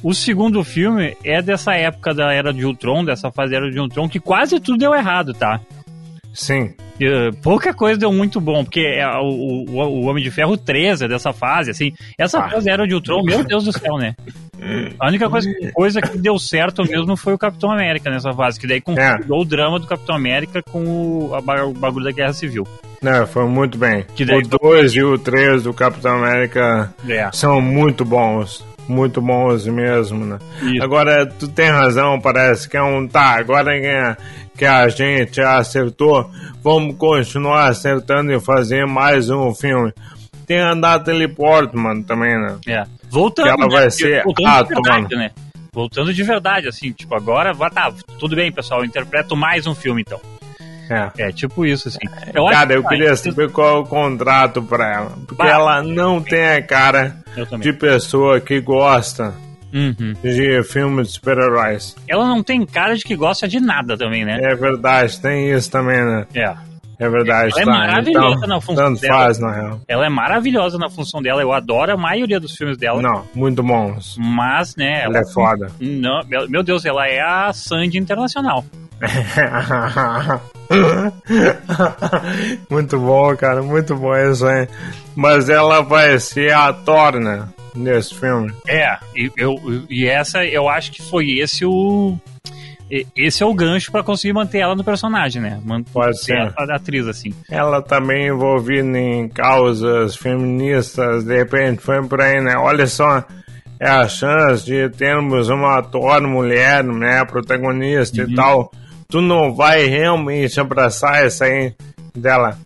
O 0.00 0.14
segundo 0.14 0.62
filme 0.62 1.16
é 1.24 1.42
dessa 1.42 1.74
época 1.74 2.14
da 2.14 2.32
Era 2.32 2.52
de 2.52 2.64
Ultron, 2.64 3.04
dessa 3.04 3.32
fase 3.32 3.50
da 3.50 3.56
Era 3.56 3.68
de 3.70 3.80
Ultron, 3.80 4.08
que 4.08 4.20
quase 4.20 4.60
tudo 4.60 4.78
deu 4.78 4.94
errado, 4.94 5.34
tá? 5.34 5.60
Sim. 6.32 6.72
Pouca 7.42 7.72
coisa 7.74 7.98
deu 7.98 8.12
muito 8.12 8.40
bom, 8.40 8.64
porque 8.64 8.80
é 8.80 9.06
o, 9.06 9.64
o, 9.68 9.70
o 9.72 10.06
Homem 10.06 10.22
de 10.22 10.30
Ferro 10.30 10.56
13 10.56 11.04
é 11.04 11.08
dessa 11.08 11.32
fase, 11.32 11.70
assim. 11.70 11.92
Essa 12.18 12.38
Ah. 12.40 12.50
fase 12.50 12.68
Era 12.70 12.86
de 12.86 12.94
Ultron, 12.94 13.22
meu 13.22 13.44
Deus 13.44 13.64
do 13.64 13.72
céu, 13.72 13.96
né? 13.96 14.14
A 14.98 15.06
única 15.06 15.30
coisa, 15.30 15.48
coisa 15.72 16.00
que 16.02 16.18
deu 16.18 16.36
certo 16.38 16.82
mesmo 16.84 17.16
foi 17.16 17.32
o 17.32 17.38
Capitão 17.38 17.70
América 17.70 18.10
nessa 18.10 18.32
fase, 18.32 18.58
que 18.58 18.66
daí 18.66 18.80
configurou 18.80 19.42
o 19.42 19.44
drama 19.44 19.78
do 19.78 19.86
Capitão 19.86 20.16
América 20.16 20.60
com 20.62 20.82
o, 20.84 21.34
a 21.34 21.38
o 21.64 21.72
bagulho 21.72 22.04
da 22.04 22.10
Guerra 22.12 22.32
Civil. 22.32 22.66
Não, 23.00 23.24
foi 23.28 23.44
muito 23.46 23.78
bem. 23.78 24.04
O 24.18 24.58
2 24.58 24.94
e 24.94 25.02
o 25.04 25.16
3 25.16 25.62
do 25.62 25.72
Capitão 25.72 26.16
América 26.16 26.92
É. 27.08 27.30
são 27.32 27.60
muito 27.60 28.04
bons. 28.04 28.66
Muito 28.88 29.20
bons 29.20 29.66
mesmo, 29.66 30.24
né? 30.24 30.38
Isso. 30.62 30.82
Agora, 30.82 31.26
tu 31.26 31.46
tem 31.46 31.68
razão, 31.70 32.18
parece 32.20 32.68
que 32.68 32.76
é 32.76 32.82
um 32.82 33.06
tá. 33.06 33.38
Agora 33.38 33.78
que, 33.78 33.86
a- 33.86 34.16
que 34.56 34.64
a 34.64 34.88
gente 34.88 35.40
acertou, 35.40 36.30
vamos 36.64 36.96
continuar 36.96 37.66
acertando 37.68 38.32
e 38.32 38.40
fazer 38.40 38.86
mais 38.86 39.28
um 39.28 39.54
filme. 39.54 39.92
Tem 40.46 40.58
a 40.60 40.74
Natalie 40.74 41.28
Portman 41.28 42.02
também, 42.02 42.34
né? 42.40 42.56
É. 42.66 42.84
Voltando, 43.10 43.44
Que 43.44 43.50
ela 43.52 43.66
né? 43.68 43.76
vai 43.76 43.90
ser 43.90 44.22
Voltando 44.24 44.46
a 44.48 44.62
de 44.62 44.68
verdade, 44.68 45.08
dona. 45.08 45.22
né? 45.24 45.30
Voltando 45.70 46.14
de 46.14 46.22
verdade, 46.22 46.66
assim, 46.66 46.90
tipo, 46.90 47.14
agora, 47.14 47.54
tá, 47.70 47.92
tudo 48.18 48.34
bem, 48.34 48.50
pessoal, 48.50 48.80
eu 48.80 48.86
interpreto 48.86 49.36
mais 49.36 49.66
um 49.66 49.74
filme, 49.74 50.00
então. 50.00 50.18
É. 50.90 51.10
É, 51.28 51.32
tipo 51.32 51.64
isso, 51.66 51.88
assim. 51.88 51.98
Eu 52.34 52.46
acho 52.48 52.56
Cara, 52.58 52.72
eu 52.74 52.82
que- 52.82 52.88
queria 52.88 53.14
saber 53.16 53.50
qual 53.50 53.76
é 53.76 53.80
o 53.80 53.84
contrato 53.84 54.62
pra 54.62 54.92
ela. 54.94 55.10
Porque 55.26 55.42
Bah. 55.42 55.48
ela 55.50 55.82
não 55.82 56.20
tem 56.22 56.48
a 56.48 56.62
cara 56.62 57.16
Eu 57.36 57.44
de 57.58 57.72
pessoa 57.72 58.40
que 58.40 58.60
gosta 58.60 59.34
Uhum. 59.72 60.14
de 60.22 60.62
filmes 60.64 61.08
de 61.08 61.14
super-heróis. 61.14 61.94
Ela 62.08 62.26
não 62.26 62.42
tem 62.42 62.64
cara 62.64 62.96
de 62.96 63.04
que 63.04 63.14
gosta 63.14 63.46
de 63.46 63.60
nada 63.60 63.96
também, 63.98 64.24
né? 64.24 64.38
É 64.42 64.54
verdade, 64.54 65.20
tem 65.20 65.50
isso 65.52 65.70
também, 65.70 66.02
né? 66.04 66.26
É. 66.34 66.54
É 67.00 67.08
verdade, 67.08 67.52
Ela 67.52 67.62
é 67.62 67.64
tá. 67.64 67.70
maravilhosa 67.70 68.36
então, 68.38 68.48
na 68.48 68.60
função 68.60 68.84
tanto 68.86 69.00
dela. 69.00 69.14
faz, 69.18 69.38
na 69.38 69.52
real. 69.52 69.80
Ela 69.86 70.06
é 70.06 70.08
maravilhosa 70.08 70.78
na 70.78 70.90
função 70.90 71.22
dela, 71.22 71.40
eu 71.40 71.52
adoro 71.52 71.92
a 71.92 71.96
maioria 71.96 72.40
dos 72.40 72.56
filmes 72.56 72.76
dela. 72.76 73.00
Não, 73.00 73.24
muito 73.36 73.62
bons. 73.62 74.16
Mas, 74.18 74.74
né, 74.74 75.02
Ela 75.04 75.18
é 75.18 75.24
foda. 75.32 75.70
Não, 75.78 76.20
meu 76.48 76.64
Deus, 76.64 76.84
ela 76.84 77.06
é 77.06 77.20
a 77.20 77.52
Sandy 77.52 77.98
internacional. 77.98 78.64
muito 82.70 82.98
bom, 82.98 83.34
cara, 83.36 83.62
muito 83.62 83.94
bom 83.96 84.14
isso 84.16 84.46
aí. 84.46 84.68
Mas 85.14 85.48
ela 85.48 85.82
vai 85.82 86.18
ser 86.18 86.52
a 86.52 86.72
Thor, 86.72 87.18
né? 87.18 87.48
Nesse 87.74 88.14
filme. 88.14 88.52
É, 88.66 88.96
e, 89.14 89.30
eu, 89.36 89.54
e 89.88 90.06
essa 90.06 90.44
eu 90.44 90.68
acho 90.68 90.90
que 90.90 91.02
foi 91.02 91.38
esse 91.38 91.64
o, 91.64 92.16
esse 93.14 93.42
é 93.42 93.46
o 93.46 93.54
gancho 93.54 93.92
pra 93.92 94.02
conseguir 94.02 94.32
manter 94.32 94.58
ela 94.58 94.74
no 94.74 94.82
personagem, 94.82 95.40
né? 95.40 95.60
Manter 95.64 95.90
Pode 95.92 96.24
ser. 96.24 96.52
a 96.56 96.74
atriz, 96.74 97.06
assim. 97.06 97.32
Ela 97.48 97.80
também 97.80 98.28
envolvida 98.28 98.98
em 98.98 99.28
causas 99.28 100.16
feministas, 100.16 101.24
de 101.24 101.36
repente 101.36 101.80
foi 101.82 102.02
por 102.06 102.20
aí, 102.20 102.40
né? 102.40 102.56
Olha 102.56 102.86
só, 102.86 103.22
é 103.78 103.88
a 103.88 104.08
chance 104.08 104.64
de 104.64 104.88
termos 104.88 105.48
uma 105.48 105.78
ator 105.78 106.20
mulher, 106.22 106.82
né, 106.82 107.24
protagonista 107.24 108.22
Uhum. 108.24 108.30
e 108.30 108.34
tal. 108.34 108.72
Tu 109.10 109.22
não 109.22 109.54
vai 109.54 109.86
realmente 109.86 110.60
abraçar 110.60 111.24
essa 111.24 111.46
aí 111.46 111.72
dela? 112.14 112.58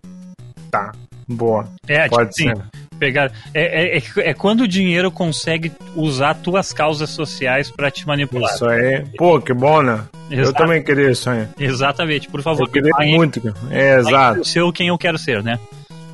Tá, 0.72 0.90
boa. 1.28 1.68
É, 1.86 2.08
Pode 2.08 2.30
tipo 2.34 2.50
ser. 2.50 2.58
assim, 2.58 2.62
pegar. 2.98 3.30
É, 3.54 3.96
é, 3.96 3.98
é, 3.98 4.02
é 4.30 4.34
quando 4.34 4.62
o 4.62 4.68
dinheiro 4.68 5.08
consegue 5.12 5.70
usar 5.94 6.34
tuas 6.34 6.72
causas 6.72 7.10
sociais 7.10 7.70
pra 7.70 7.92
te 7.92 8.04
manipular. 8.08 8.52
Isso 8.52 8.66
aí. 8.66 9.04
Pô, 9.16 9.40
que 9.40 9.54
bom, 9.54 9.82
né? 9.82 10.02
Eu 10.28 10.40
Exato. 10.40 10.58
também 10.58 10.82
queria 10.82 11.12
isso 11.12 11.30
aí. 11.30 11.46
Exatamente, 11.60 12.28
por 12.28 12.42
favor. 12.42 12.66
Eu 12.66 12.72
queria 12.72 12.90
paguem- 12.90 13.14
muito. 13.14 13.40
É, 13.70 13.98
exato. 13.98 14.44
seu 14.44 14.72
quem 14.72 14.88
eu 14.88 14.98
quero 14.98 15.18
ser, 15.18 15.44
né? 15.44 15.60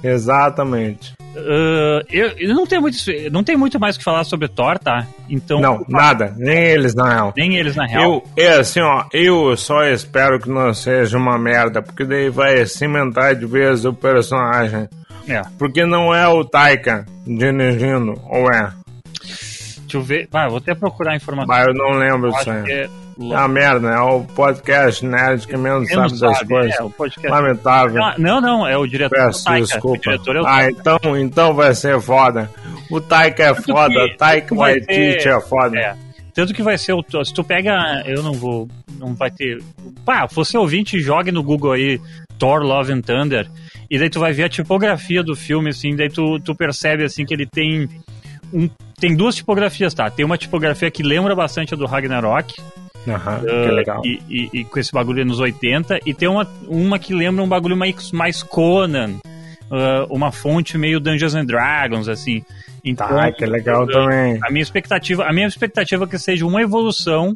Exatamente. 0.02 1.14
Ah, 1.37 2.02
eu, 2.11 2.28
eu 2.38 2.55
não 2.55 2.67
tenho 2.67 2.81
muito 2.83 2.97
não 3.31 3.45
tem 3.45 3.57
muito 3.57 3.78
mais 3.78 3.97
o 3.97 3.99
que 3.99 4.05
falar 4.05 4.25
sobre 4.25 4.49
Thor, 4.49 4.78
tá? 4.78 5.07
Então 5.28 5.61
Não, 5.61 5.85
nada. 5.88 6.35
Nem 6.37 6.59
eles, 6.59 6.95
na 6.95 7.09
real. 7.09 7.33
nem 7.37 7.57
eles 7.57 7.76
na 7.76 7.87
real. 7.87 8.25
Eu, 8.37 8.45
é 8.45 8.59
assim, 8.59 8.81
ó, 8.81 9.05
eu 9.12 9.57
só 9.57 9.85
espero 9.85 10.40
que 10.40 10.49
não 10.49 10.73
seja 10.75 11.17
uma 11.17 11.38
merda, 11.38 11.83
porque 11.83 12.05
daí 12.05 12.28
vai 12.28 12.64
cimentar 12.67 13.35
de 13.35 13.47
vez 13.47 13.85
o 13.85 13.93
personagem. 13.93 14.88
É. 15.28 15.43
Porque 15.59 15.85
não 15.85 16.14
é 16.14 16.26
o 16.26 16.45
Taika 16.45 17.05
dirigindo, 17.26 18.14
ou 18.26 18.50
é? 18.50 18.73
Deixa 19.81 19.97
eu 19.97 20.02
ver. 20.02 20.28
Ah, 20.33 20.49
vou 20.49 20.59
até 20.59 20.75
procurar 20.75 21.12
a 21.12 21.17
informação. 21.17 21.49
Mas 21.49 21.67
eu 21.67 21.75
não 21.75 21.90
lembro 21.90 22.31
disso 22.33 22.50
aí. 22.50 22.88
É 23.20 23.25
É 23.34 23.37
uma 23.38 23.48
merda, 23.48 23.88
é 23.90 24.00
o 24.00 24.22
podcast 24.22 25.04
nerd 25.04 25.46
que 25.46 25.56
menos 25.56 25.90
não 25.90 26.08
sabe 26.08 26.20
das 26.20 26.38
sabe, 26.38 26.48
coisas. 26.48 26.78
é, 26.78 26.82
o 26.82 26.90
podcast. 26.90 27.28
Lamentável. 27.28 28.02
Ah, 28.04 28.14
Não, 28.18 28.40
não, 28.40 28.66
é 28.66 28.76
o 28.76 28.87
diretor 28.87 29.16
Peço 29.16 29.44
Taika. 29.44 29.66
desculpa. 29.66 29.98
Diretor 29.98 30.37
é 30.37 30.42
Ah, 30.46 30.70
então, 30.70 30.98
então 31.18 31.54
vai 31.54 31.75
ser 31.75 32.00
foda. 32.00 32.50
O 32.90 33.00
Taika 33.00 33.42
é 33.42 33.54
foda, 33.54 34.08
que- 34.08 34.16
Taika 34.16 34.54
Waititi 34.54 35.28
é 35.28 35.40
foda. 35.40 35.78
É. 35.78 35.94
Tanto 36.34 36.54
que 36.54 36.62
vai 36.62 36.78
ser 36.78 36.92
o. 36.92 37.04
Se 37.25 37.34
tu 37.34 37.42
pega. 37.42 38.02
Eu 38.06 38.22
não 38.22 38.32
vou. 38.32 38.68
Não 38.98 39.12
vai 39.14 39.30
ter. 39.30 39.60
Pá, 40.04 40.26
você 40.30 40.56
ouvinte, 40.56 41.00
jogue 41.00 41.32
no 41.32 41.42
Google 41.42 41.72
aí 41.72 42.00
Thor 42.38 42.60
Love 42.62 42.92
and 42.92 43.00
Thunder. 43.00 43.48
E 43.90 43.98
daí 43.98 44.08
tu 44.08 44.20
vai 44.20 44.32
ver 44.32 44.44
a 44.44 44.48
tipografia 44.48 45.22
do 45.22 45.34
filme, 45.34 45.70
assim. 45.70 45.96
Daí 45.96 46.08
tu, 46.08 46.38
tu 46.38 46.54
percebe, 46.54 47.02
assim, 47.02 47.25
que 47.26 47.34
ele 47.34 47.44
tem. 47.46 47.88
Um, 48.52 48.70
tem 49.00 49.14
duas 49.16 49.34
tipografias, 49.34 49.92
tá? 49.92 50.08
Tem 50.10 50.25
uma 50.25 50.38
tipografia 50.38 50.90
que 50.90 51.02
lembra 51.02 51.34
bastante 51.34 51.75
a 51.75 51.76
do 51.76 51.87
Ragnarok. 51.87 52.54
Aham, 53.07 53.40
que 53.40 53.71
legal. 53.71 54.02
E, 54.05 54.21
e- 54.28 54.50
e 54.61 54.64
com 54.64 54.78
esse 54.78 54.93
bagulho 54.93 55.25
nos 55.25 55.40
80. 55.40 55.99
E 56.05 56.12
tem 56.12 56.28
uma, 56.28 56.47
uma 56.67 56.99
que 56.99 57.14
lembra 57.14 57.43
um 57.43 57.49
bagulho 57.49 57.76
mais, 57.76 58.11
mais 58.12 58.43
Conan. 58.43 59.14
ah, 59.71 60.07
uma 60.11 60.33
fonte 60.33 60.76
meio 60.78 60.99
Dungeons 61.00 61.35
and 61.35 61.45
Dragons, 61.47 62.09
assim. 62.09 62.43
Então, 62.85 63.07
Tá, 63.09 63.31
que 63.33 63.45
legal 63.45 63.87
também. 63.87 64.38
a 64.43 64.50
minha 64.50 64.62
expectativa, 64.62 65.25
a 65.25 65.33
minha 65.33 65.47
expectativa 65.47 66.05
é 66.05 66.07
que 66.07 66.19
seja 66.19 66.47
uma 66.47 66.62
evolução 66.62 67.35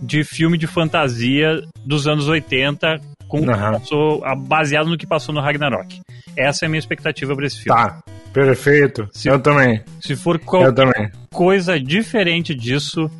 de 0.00 0.22
filme 0.24 0.56
de 0.58 0.66
fantasia 0.66 1.62
dos 1.84 2.06
anos 2.06 2.28
80 2.28 3.00
com 3.28 3.48
Aham. 3.50 3.72
passou- 3.80 4.22
baseado 4.46 4.88
no 4.88 4.96
que 4.98 5.06
passou 5.06 5.34
no 5.34 5.40
Ragnarok. 5.40 6.00
Essa 6.36 6.64
é 6.64 6.66
a 6.66 6.68
minha 6.68 6.78
expectativa 6.78 7.34
para 7.34 7.46
esse 7.46 7.60
filme. 7.62 7.78
Tá, 7.80 8.02
perfeito. 8.32 9.08
Se- 9.12 9.28
Eu 9.28 9.38
também, 9.40 9.82
Se 10.00 10.14
for 10.16 10.38
qualquer 10.38 11.12
coisa 11.32 11.78
diferente 11.80 12.54
disso, 12.54 13.10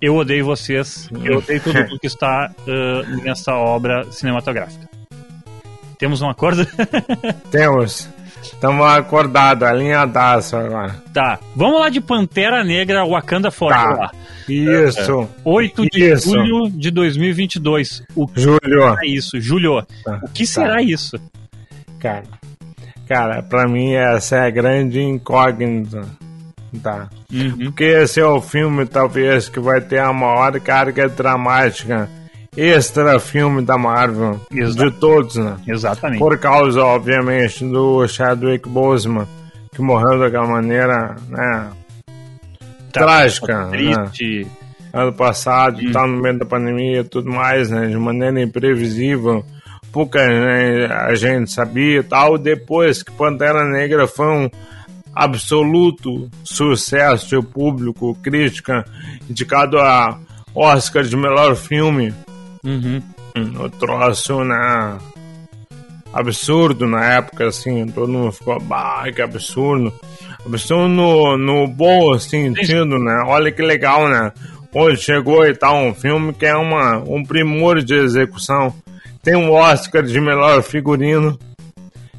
eu 0.00 0.16
odeio 0.16 0.44
vocês. 0.44 1.08
Eu 1.24 1.38
odeio 1.38 1.60
todo 1.62 1.74
mundo 1.74 1.98
que 2.00 2.06
está 2.06 2.50
ah, 2.50 3.02
nessa 3.22 3.54
obra 3.54 4.04
cinematográfica. 4.10 4.88
Temos 5.98 6.22
um 6.22 6.28
acordo? 6.30 6.66
Temos. 7.50 8.08
Estamos 8.42 8.86
acordados, 8.86 9.68
alinhadaço 9.68 10.56
agora. 10.56 10.96
tá. 11.12 11.38
Vamos 11.54 11.78
lá 11.78 11.90
de 11.90 12.00
Pantera 12.00 12.64
Negra 12.64 13.04
Wakanda 13.06 13.50
Forever. 13.50 13.96
Tá. 13.96 14.10
Isso. 14.48 15.28
8 15.44 15.86
de 15.90 16.12
Isso. 16.12 16.30
julho 16.30 16.70
de 16.70 16.90
2022. 16.90 18.02
O 18.16 18.26
que 18.26 18.40
Júlio, 18.40 18.60
será 18.80 18.96
isso? 19.04 19.40
Julho, 19.40 19.86
Tá, 20.04 20.20
o 20.22 20.28
que 20.28 20.46
será 20.46 20.82
isso? 20.82 21.18
cara. 21.98 22.24
Cara, 23.06 23.42
pra 23.42 23.66
mim 23.68 23.92
essa 23.94 24.36
é 24.36 24.46
a 24.46 24.50
grande 24.50 25.00
incógnita. 25.02 26.02
Tá. 26.82 27.08
Uhum. 27.32 27.56
Porque 27.64 27.84
esse 27.84 28.20
é 28.20 28.26
o 28.26 28.40
filme, 28.40 28.86
talvez, 28.86 29.48
que 29.48 29.58
vai 29.58 29.80
ter 29.80 29.98
a 29.98 30.12
maior 30.12 30.58
carga 30.60 31.08
dramática 31.08 32.08
extra 32.56 33.18
filme 33.18 33.62
da 33.62 33.76
Marvel. 33.78 34.40
De 34.50 34.90
todos, 34.92 35.36
né? 35.36 35.56
Exatamente. 35.66 36.18
Por 36.18 36.38
causa, 36.38 36.82
obviamente, 36.84 37.64
do 37.64 38.06
Chadwick 38.08 38.68
Boseman, 38.68 39.26
que 39.72 39.80
morreu 39.80 40.18
daquela 40.18 40.46
maneira, 40.46 41.16
né? 41.28 41.70
Tá 42.92 43.00
trágica, 43.00 43.66
né? 43.66 43.70
Triste. 43.70 44.46
Ano 44.92 45.12
passado, 45.12 45.78
Hum. 45.80 45.92
tá 45.92 46.04
no 46.06 46.20
meio 46.20 46.38
da 46.38 46.44
pandemia 46.44 47.00
e 47.00 47.04
tudo 47.04 47.30
mais, 47.30 47.70
né? 47.70 47.86
De 47.86 47.96
maneira 47.96 48.40
imprevisível. 48.42 49.44
Pouca 49.92 50.24
né, 50.26 50.86
a 50.86 51.14
gente 51.14 51.50
sabia 51.52 52.00
e 52.00 52.02
tal. 52.02 52.36
Depois 52.38 53.02
que 53.02 53.12
Pantera 53.12 53.64
Negra 53.64 54.06
foi 54.06 54.26
um 54.26 54.50
absoluto 55.14 56.30
sucesso 56.44 57.42
público, 57.42 58.14
crítica, 58.22 58.84
indicado 59.28 59.78
a 59.78 60.18
Oscar 60.54 61.04
de 61.04 61.16
melhor 61.16 61.54
filme. 61.56 62.14
Uhum. 62.64 63.02
O 63.58 63.68
troço, 63.70 64.44
né? 64.44 64.98
Absurdo 66.12 66.86
na 66.86 67.04
época, 67.04 67.46
assim, 67.46 67.86
todo 67.86 68.12
mundo 68.12 68.32
ficou, 68.32 68.58
bah, 68.60 69.04
que 69.14 69.22
absurdo. 69.22 69.92
Absurdo 70.44 70.88
no, 70.88 71.36
no 71.36 71.68
bom 71.68 72.18
sentido, 72.18 72.98
né? 72.98 73.22
Olha 73.26 73.52
que 73.52 73.62
legal, 73.62 74.08
né? 74.08 74.32
Hoje 74.74 75.02
chegou 75.02 75.46
e 75.46 75.54
tal, 75.54 75.76
um 75.76 75.94
filme 75.94 76.32
que 76.32 76.46
é 76.46 76.56
uma, 76.56 76.98
um 76.98 77.24
primor 77.24 77.82
de 77.82 77.94
execução. 77.94 78.74
Tem 79.22 79.36
um 79.36 79.52
Oscar 79.52 80.02
de 80.02 80.20
melhor 80.20 80.62
figurino 80.62 81.38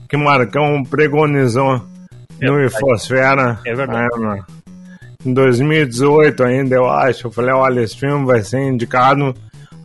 que 0.08 0.18
Marcão 0.18 0.84
pregonizou 0.84 1.82
no 2.42 2.56
verdade. 2.56 2.76
Infosfera. 2.76 3.60
É 3.66 3.74
verdade. 3.74 4.16
É, 4.16 4.20
né? 4.20 4.44
Em 5.26 5.34
2018 5.34 6.44
ainda, 6.44 6.76
eu 6.76 6.90
acho. 6.90 7.28
Eu 7.28 7.32
falei, 7.32 7.54
olha, 7.54 7.82
esse 7.82 7.98
filme 7.98 8.26
vai 8.26 8.42
ser 8.42 8.62
indicado 8.62 9.34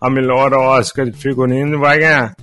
a 0.00 0.10
melhor 0.10 0.52
Oscar 0.54 1.06
de 1.06 1.18
figurino 1.18 1.76
e 1.76 1.78
vai 1.78 1.98
ganhar. 1.98 2.34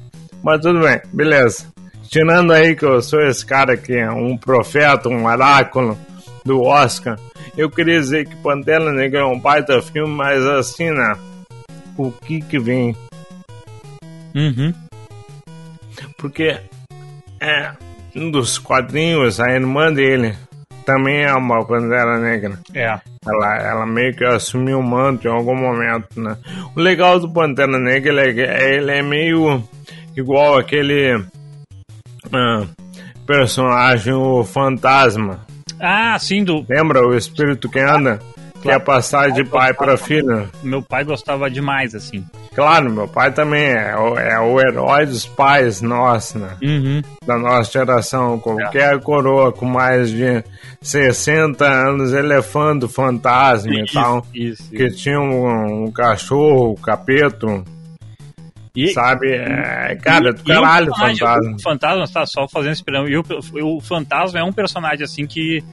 Mas 0.43 0.61
tudo 0.61 0.81
bem, 0.81 1.01
beleza. 1.11 1.65
Tirando 2.03 2.53
aí 2.53 2.75
que 2.75 2.85
eu 2.85 3.01
sou 3.01 3.21
esse 3.21 3.45
cara 3.45 3.75
que 3.75 3.93
é 3.93 4.11
um 4.11 4.37
profeta, 4.37 5.09
um 5.09 5.25
oráculo 5.25 5.97
do 6.45 6.61
Oscar, 6.61 7.17
eu 7.57 7.69
queria 7.69 7.99
dizer 7.99 8.27
que 8.27 8.35
Pantera 8.35 8.91
Negra 8.91 9.21
é 9.21 9.25
um 9.25 9.39
baita 9.39 9.81
filme, 9.81 10.13
mas 10.13 10.45
assim, 10.45 10.91
né? 10.91 11.15
O 11.97 12.11
que 12.11 12.41
que 12.41 12.59
vem? 12.59 12.95
Uhum. 14.35 14.73
Porque 16.17 16.59
é 17.39 17.71
dos 18.15 18.57
quadrinhos, 18.57 19.39
a 19.39 19.51
irmã 19.51 19.91
dele 19.91 20.35
também 20.85 21.23
é 21.23 21.33
uma 21.33 21.65
Pantera 21.65 22.19
Negra. 22.19 22.59
É. 22.73 22.99
Ela, 23.25 23.57
ela 23.57 23.85
meio 23.85 24.13
que 24.15 24.23
assumiu 24.23 24.79
o 24.79 24.83
manto 24.83 25.27
em 25.27 25.31
algum 25.31 25.55
momento, 25.55 26.19
né? 26.19 26.37
O 26.75 26.79
legal 26.79 27.19
do 27.19 27.31
Pantera 27.31 27.79
Negra 27.79 28.27
ele 28.27 28.41
é, 28.41 28.75
ele 28.75 28.91
é 28.91 29.01
meio 29.01 29.63
igual 30.15 30.57
aquele 30.57 31.23
ah, 32.31 32.65
personagem, 33.25 34.13
o 34.13 34.43
fantasma. 34.43 35.45
Ah, 35.79 36.17
sim, 36.19 36.43
do 36.43 36.65
Lembra 36.69 37.05
o 37.05 37.15
espírito 37.15 37.69
que 37.69 37.79
anda? 37.79 38.19
Que 38.61 38.71
é 38.71 38.79
passar 38.79 39.31
de 39.31 39.43
pai 39.43 39.73
para 39.73 39.97
filho. 39.97 40.49
meu 40.61 40.81
pai 40.81 41.03
gostava 41.03 41.49
demais, 41.49 41.93
assim. 41.93 42.25
Claro, 42.55 42.91
meu 42.91 43.07
pai 43.07 43.31
também 43.31 43.63
é 43.71 43.95
o, 43.97 44.15
é 44.17 44.39
o 44.39 44.59
herói 44.59 45.05
dos 45.07 45.25
pais 45.25 45.81
nossos, 45.81 46.39
né? 46.39 46.55
Uhum. 46.61 47.01
da 47.25 47.37
nossa 47.37 47.71
geração. 47.71 48.37
Qualquer 48.39 48.99
coroa 49.01 49.51
com 49.51 49.65
mais 49.65 50.09
de 50.11 50.43
60 50.81 51.65
anos, 51.65 52.13
elefante 52.13 52.87
fantasma 52.87 53.73
e 53.73 53.85
tal. 53.91 54.25
Isso, 54.33 54.69
Que 54.69 54.89
tinha 54.91 55.19
um, 55.19 55.85
um 55.85 55.91
cachorro, 55.91 56.73
um 56.73 56.81
capeto, 56.81 57.63
E, 58.75 58.89
sabe? 58.93 59.31
É, 59.31 59.95
cara, 60.01 60.31
do 60.33 60.39
e 60.39 60.41
o 60.41 60.45
caralho, 60.55 60.85
personagem- 60.87 61.17
fantasma. 61.19 61.55
O 61.55 61.61
fantasma 61.61 62.05
tá 62.13 62.25
só 62.25 62.47
fazendo 62.47 62.73
esperão. 62.73 63.07
E 63.07 63.17
o, 63.17 63.23
o 63.63 63.81
fantasma 63.81 64.39
é 64.39 64.43
um 64.43 64.53
personagem 64.53 65.03
assim 65.03 65.25
que 65.25 65.63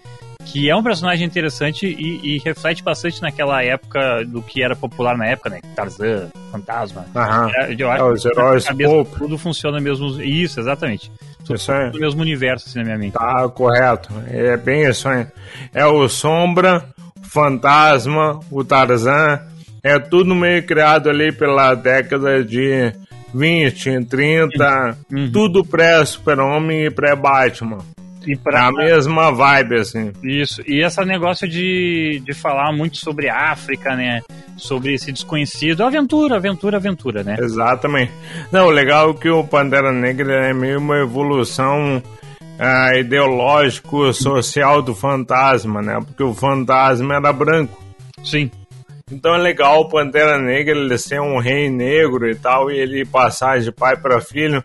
que 0.47 0.69
é 0.69 0.75
um 0.77 0.83
personagem 0.83 1.27
interessante 1.27 1.87
e, 1.87 2.37
e 2.37 2.39
reflete 2.39 2.83
bastante 2.83 3.21
naquela 3.23 3.63
época 3.63 4.25
do 4.27 4.43
que 4.43 4.63
era 4.63 4.75
popular 4.75 5.17
na 5.17 5.27
época, 5.27 5.51
né? 5.51 5.61
Tarzan, 5.75 6.29
fantasma. 6.51 7.07
Aham. 7.15 7.51
É, 7.55 7.75
Eu 7.79 7.91
É, 7.91 7.95
acho 7.95 8.05
os 8.07 8.25
heróis 8.25 8.65
cabeça 8.65 9.05
tudo 9.19 9.39
funciona 9.39 9.81
mesmo. 9.81 10.21
Isso, 10.23 10.61
exatamente. 10.61 11.11
Tudo 11.45 11.57
Isso 11.57 11.73
aí. 11.73 11.91
no 11.93 11.99
mesmo 11.99 12.21
universo, 12.23 12.69
assim, 12.69 12.79
na 12.79 12.85
minha 12.85 12.99
mente. 12.99 13.13
Tá 13.13 13.49
correto. 13.49 14.11
É 14.29 14.57
bem 14.57 14.89
isso 14.89 15.09
aí. 15.09 15.27
É 15.73 15.87
o 15.87 16.09
Sombra, 16.09 16.85
o 17.21 17.27
Fantasma, 17.27 18.41
o 18.51 18.65
Tarzan 18.65 19.41
É 19.83 19.99
tudo 19.99 20.35
meio 20.35 20.63
criado 20.65 21.09
ali 21.09 21.33
pela 21.33 21.75
década 21.75 22.45
de 22.45 22.93
20, 23.35 24.05
30, 24.07 24.97
uhum. 25.11 25.31
tudo 25.33 25.65
pré-Super-Homem 25.65 26.87
e 26.87 26.91
pré-Batman. 26.91 27.79
E 28.27 28.37
pra... 28.37 28.59
É 28.59 28.63
a 28.63 28.73
mesma 28.73 29.31
vibe, 29.31 29.77
assim. 29.77 30.13
Isso. 30.23 30.63
E 30.67 30.85
esse 30.85 31.05
negócio 31.05 31.49
de, 31.49 32.23
de 32.25 32.35
falar 32.35 32.73
muito 32.73 32.99
sobre 32.99 33.29
África, 33.29 33.97
né? 33.97 34.21
Sobre 34.57 34.95
esse 34.95 35.11
desconhecido. 35.11 35.85
Aventura, 35.85 36.37
aventura, 36.37 36.77
aventura, 36.77 37.23
né? 37.23 37.37
Exatamente. 37.39 38.13
Não, 38.53 38.67
o 38.67 38.71
legal 38.71 39.11
é 39.11 39.15
que 39.15 39.31
o 39.31 39.45
Pantera 39.45 39.91
Negra 39.91 40.49
é 40.49 40.53
meio 40.53 40.79
uma 40.79 40.99
evolução 40.99 42.03
uh, 42.41 42.99
ideológico, 42.99 44.13
social 44.13 44.83
do 44.83 44.95
fantasma, 44.95 45.81
né? 45.81 45.99
Porque 46.05 46.23
o 46.23 46.35
fantasma 46.35 47.15
era 47.15 47.33
branco. 47.33 47.83
Sim. 48.23 48.51
Então 49.11 49.35
é 49.35 49.39
legal 49.39 49.81
o 49.81 49.89
Pantera 49.89 50.39
Negra 50.39 50.79
ele 50.79 50.97
ser 50.99 51.21
um 51.21 51.39
rei 51.39 51.69
negro 51.69 52.31
e 52.31 52.35
tal, 52.35 52.71
e 52.71 52.79
ele 52.79 53.05
passar 53.05 53.59
de 53.61 53.73
pai 53.73 53.97
para 53.97 54.21
filho 54.21 54.63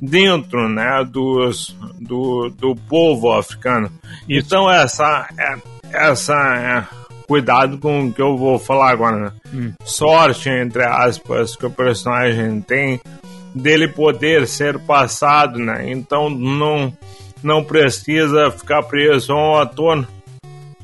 dentro 0.00 0.68
né, 0.68 1.04
dos, 1.08 1.76
do, 2.00 2.50
do 2.50 2.74
povo 2.74 3.32
africano. 3.32 3.90
Então 4.28 4.70
essa, 4.70 5.28
é, 5.38 5.56
essa 5.92 6.34
é, 6.34 6.84
cuidado 7.26 7.78
com 7.78 8.06
o 8.06 8.12
que 8.12 8.22
eu 8.22 8.36
vou 8.36 8.58
falar 8.58 8.90
agora. 8.90 9.16
Né? 9.16 9.32
Hum. 9.52 9.72
Sorte, 9.84 10.48
entre 10.48 10.84
aspas, 10.84 11.56
que 11.56 11.66
o 11.66 11.70
personagem 11.70 12.60
tem 12.60 13.00
dele 13.54 13.88
poder 13.88 14.46
ser 14.46 14.78
passado, 14.80 15.58
né? 15.58 15.90
Então 15.90 16.28
não, 16.28 16.92
não 17.42 17.64
precisa 17.64 18.50
ficar 18.50 18.82
preso 18.82 19.32
a 19.32 19.36
um 19.36 19.56
ator 19.56 20.06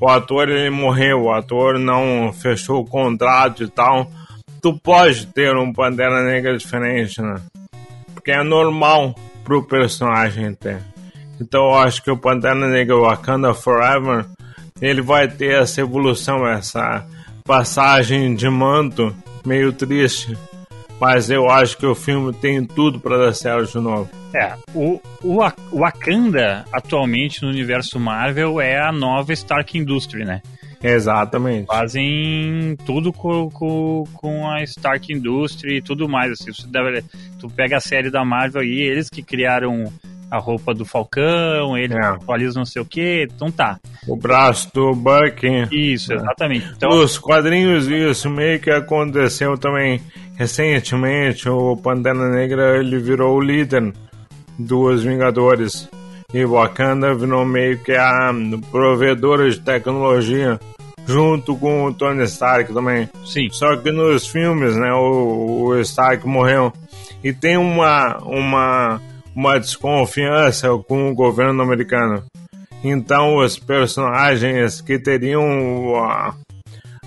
o 0.02 0.08
ator 0.08 0.48
ele 0.48 0.68
morreu, 0.68 1.22
o 1.22 1.32
ator 1.32 1.78
não 1.78 2.32
fechou 2.32 2.80
o 2.80 2.84
contrato 2.84 3.62
e 3.62 3.68
tal. 3.68 4.10
Tu 4.60 4.76
pode 4.80 5.28
ter 5.28 5.56
um 5.56 5.72
Pantera 5.72 6.24
Negra 6.24 6.58
diferente, 6.58 7.22
né? 7.22 7.40
Porque 8.22 8.30
é 8.30 8.44
normal 8.44 9.16
pro 9.42 9.64
personagem 9.64 10.54
ter. 10.54 10.80
Então 11.40 11.70
eu 11.70 11.74
acho 11.74 12.04
que 12.04 12.10
o 12.10 12.16
Pantera 12.16 12.54
Negra 12.68 12.96
Wakanda 12.96 13.52
Forever 13.52 14.26
ele 14.80 15.02
vai 15.02 15.26
ter 15.26 15.60
essa 15.60 15.80
evolução, 15.80 16.46
essa 16.46 17.04
passagem 17.44 18.36
de 18.36 18.48
manto 18.48 19.12
meio 19.44 19.72
triste. 19.72 20.38
Mas 21.00 21.30
eu 21.30 21.50
acho 21.50 21.76
que 21.76 21.84
o 21.84 21.96
filme 21.96 22.32
tem 22.32 22.64
tudo 22.64 23.00
para 23.00 23.18
dar 23.18 23.34
certo 23.34 23.72
de 23.72 23.78
novo. 23.80 24.08
É, 24.32 24.54
o, 24.72 25.00
o 25.20 25.40
Wakanda 25.72 26.64
atualmente 26.72 27.42
no 27.42 27.48
universo 27.48 27.98
Marvel 27.98 28.60
é 28.60 28.80
a 28.80 28.92
nova 28.92 29.32
Stark 29.32 29.76
Industry, 29.76 30.24
né? 30.24 30.40
Exatamente. 30.82 31.66
Fazem 31.66 32.76
tudo 32.84 33.12
com, 33.12 33.48
com, 33.50 34.04
com 34.14 34.50
a 34.50 34.62
Stark 34.62 35.12
Industry 35.12 35.76
e 35.76 35.82
tudo 35.82 36.08
mais. 36.08 36.32
Assim, 36.32 36.50
tu, 36.52 36.66
deve, 36.66 37.04
tu 37.38 37.48
pega 37.48 37.76
a 37.76 37.80
série 37.80 38.10
da 38.10 38.24
Marvel 38.24 38.62
aí, 38.62 38.80
eles 38.80 39.08
que 39.08 39.22
criaram 39.22 39.84
a 40.32 40.38
roupa 40.38 40.72
do 40.72 40.86
Falcão, 40.86 41.76
ele 41.76 41.92
é. 41.92 42.06
atualiza 42.06 42.58
não 42.58 42.64
sei 42.64 42.80
o 42.80 42.86
que, 42.86 43.28
então 43.30 43.50
tá. 43.50 43.78
O 44.08 44.16
braço 44.16 44.70
do 44.72 44.94
Bucky. 44.94 45.68
Isso, 45.70 46.14
exatamente. 46.14 46.72
Então, 46.74 46.88
Os 46.88 47.18
quadrinhos, 47.18 47.86
isso 47.86 48.30
meio 48.30 48.58
que 48.58 48.70
aconteceu 48.70 49.58
também 49.58 50.00
recentemente. 50.36 51.48
O 51.50 51.76
Pantera 51.76 52.30
Negra 52.30 52.78
ele 52.78 52.98
virou 52.98 53.36
o 53.36 53.42
líder 53.42 53.92
dos 54.58 55.04
Vingadores. 55.04 55.86
E 56.32 56.46
Wakanda 56.46 57.14
virou 57.14 57.44
meio 57.44 57.78
que 57.80 57.92
a 57.92 58.32
provedora 58.70 59.50
de 59.50 59.60
tecnologia 59.60 60.58
junto 61.06 61.56
com 61.56 61.84
o 61.84 61.94
Tony 61.94 62.24
Stark 62.24 62.72
também. 62.72 63.08
Sim. 63.24 63.48
Só 63.50 63.76
que 63.76 63.90
nos 63.90 64.26
filmes, 64.26 64.76
né, 64.76 64.92
o, 64.92 65.66
o 65.66 65.80
Stark 65.80 66.26
morreu. 66.26 66.72
E 67.22 67.32
tem 67.32 67.56
uma, 67.56 68.18
uma, 68.18 69.00
uma 69.34 69.58
desconfiança 69.58 70.68
com 70.88 71.10
o 71.10 71.14
governo 71.14 71.62
americano. 71.62 72.24
Então 72.82 73.36
os 73.36 73.58
personagens 73.58 74.80
que 74.80 74.98
teriam 74.98 75.92
uh, 75.92 76.34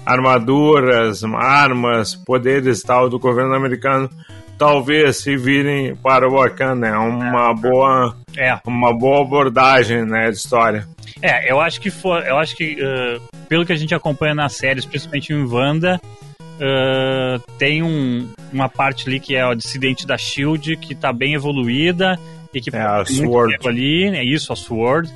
armaduras, 0.06 1.24
armas, 1.24 2.16
poderes 2.16 2.82
tal 2.82 3.10
do 3.10 3.20
governo 3.20 3.54
americano 3.54 4.10
talvez 4.58 5.18
se 5.18 5.38
virem 5.38 5.96
para 5.96 6.28
o 6.28 6.34
Wakanda. 6.34 6.88
É 6.88 6.98
uma 6.98 7.54
boa, 7.54 8.16
é. 8.38 8.58
uma 8.66 8.98
boa 8.98 9.22
abordagem, 9.22 10.06
né, 10.06 10.30
de 10.30 10.38
história. 10.38 10.88
É, 11.22 11.52
eu 11.52 11.60
acho 11.60 11.80
que 11.80 11.90
for, 11.90 12.24
eu 12.26 12.38
acho 12.38 12.56
que 12.56 12.78
uh, 12.82 13.22
pelo 13.48 13.66
que 13.66 13.74
a 13.74 13.76
gente 13.76 13.96
acompanha 13.96 14.36
nas 14.36 14.54
séries, 14.54 14.86
principalmente 14.86 15.34
em 15.34 15.46
Wanda, 15.46 16.00
uh, 16.04 17.40
tem 17.58 17.82
um, 17.82 18.30
uma 18.52 18.68
parte 18.68 19.08
ali 19.08 19.20
que 19.20 19.36
é 19.36 19.46
o 19.46 19.56
dissidente 19.56 20.06
da 20.06 20.18
Shield 20.18 20.78
que 20.78 20.94
está 20.94 21.14
bem 21.14 21.34
evoluída 21.34 22.20
e 22.54 22.62
que 22.62 22.76
é 22.76 22.82
a 22.82 23.06
Sword 23.06 23.58
ali, 23.66 24.06
é 24.16 24.24
isso, 24.24 24.52
a 24.52 24.56
Sword. 24.56 25.12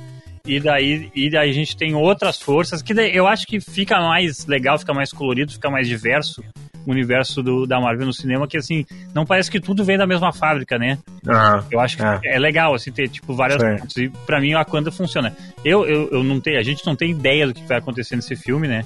E 0.46 0.58
daí, 0.58 1.10
e 1.14 1.30
daí 1.30 1.50
a 1.50 1.52
gente 1.52 1.76
tem 1.76 1.94
outras 1.94 2.40
forças 2.40 2.82
que 2.82 2.92
eu 2.92 3.26
acho 3.26 3.46
que 3.46 3.60
fica 3.60 4.00
mais 4.00 4.46
legal, 4.46 4.78
fica 4.78 4.94
mais 4.94 5.12
colorido, 5.12 5.52
fica 5.52 5.70
mais 5.70 5.86
diverso 5.86 6.42
universo 6.86 7.42
do, 7.42 7.66
da 7.66 7.80
Marvel 7.80 8.06
no 8.06 8.12
cinema, 8.12 8.46
que 8.46 8.56
assim, 8.56 8.84
não 9.14 9.24
parece 9.24 9.50
que 9.50 9.60
tudo 9.60 9.84
vem 9.84 9.98
da 9.98 10.06
mesma 10.06 10.32
fábrica, 10.32 10.78
né? 10.78 10.98
Uhum, 11.26 11.62
eu 11.70 11.80
acho 11.80 11.96
que 11.96 12.02
é. 12.02 12.36
é. 12.36 12.38
legal, 12.38 12.74
assim, 12.74 12.90
ter, 12.90 13.08
tipo, 13.08 13.34
várias 13.34 13.62
pontos. 13.62 13.96
E 13.96 14.08
pra 14.26 14.40
mim, 14.40 14.52
a 14.54 14.58
Wakanda 14.58 14.90
funciona. 14.90 15.34
Eu, 15.64 15.86
eu, 15.86 16.08
eu 16.10 16.24
não 16.24 16.40
tenho, 16.40 16.58
a 16.58 16.62
gente 16.62 16.84
não 16.86 16.96
tem 16.96 17.10
ideia 17.10 17.46
do 17.46 17.54
que 17.54 17.66
vai 17.66 17.78
acontecer 17.78 18.16
nesse 18.16 18.36
filme, 18.36 18.66
né? 18.66 18.84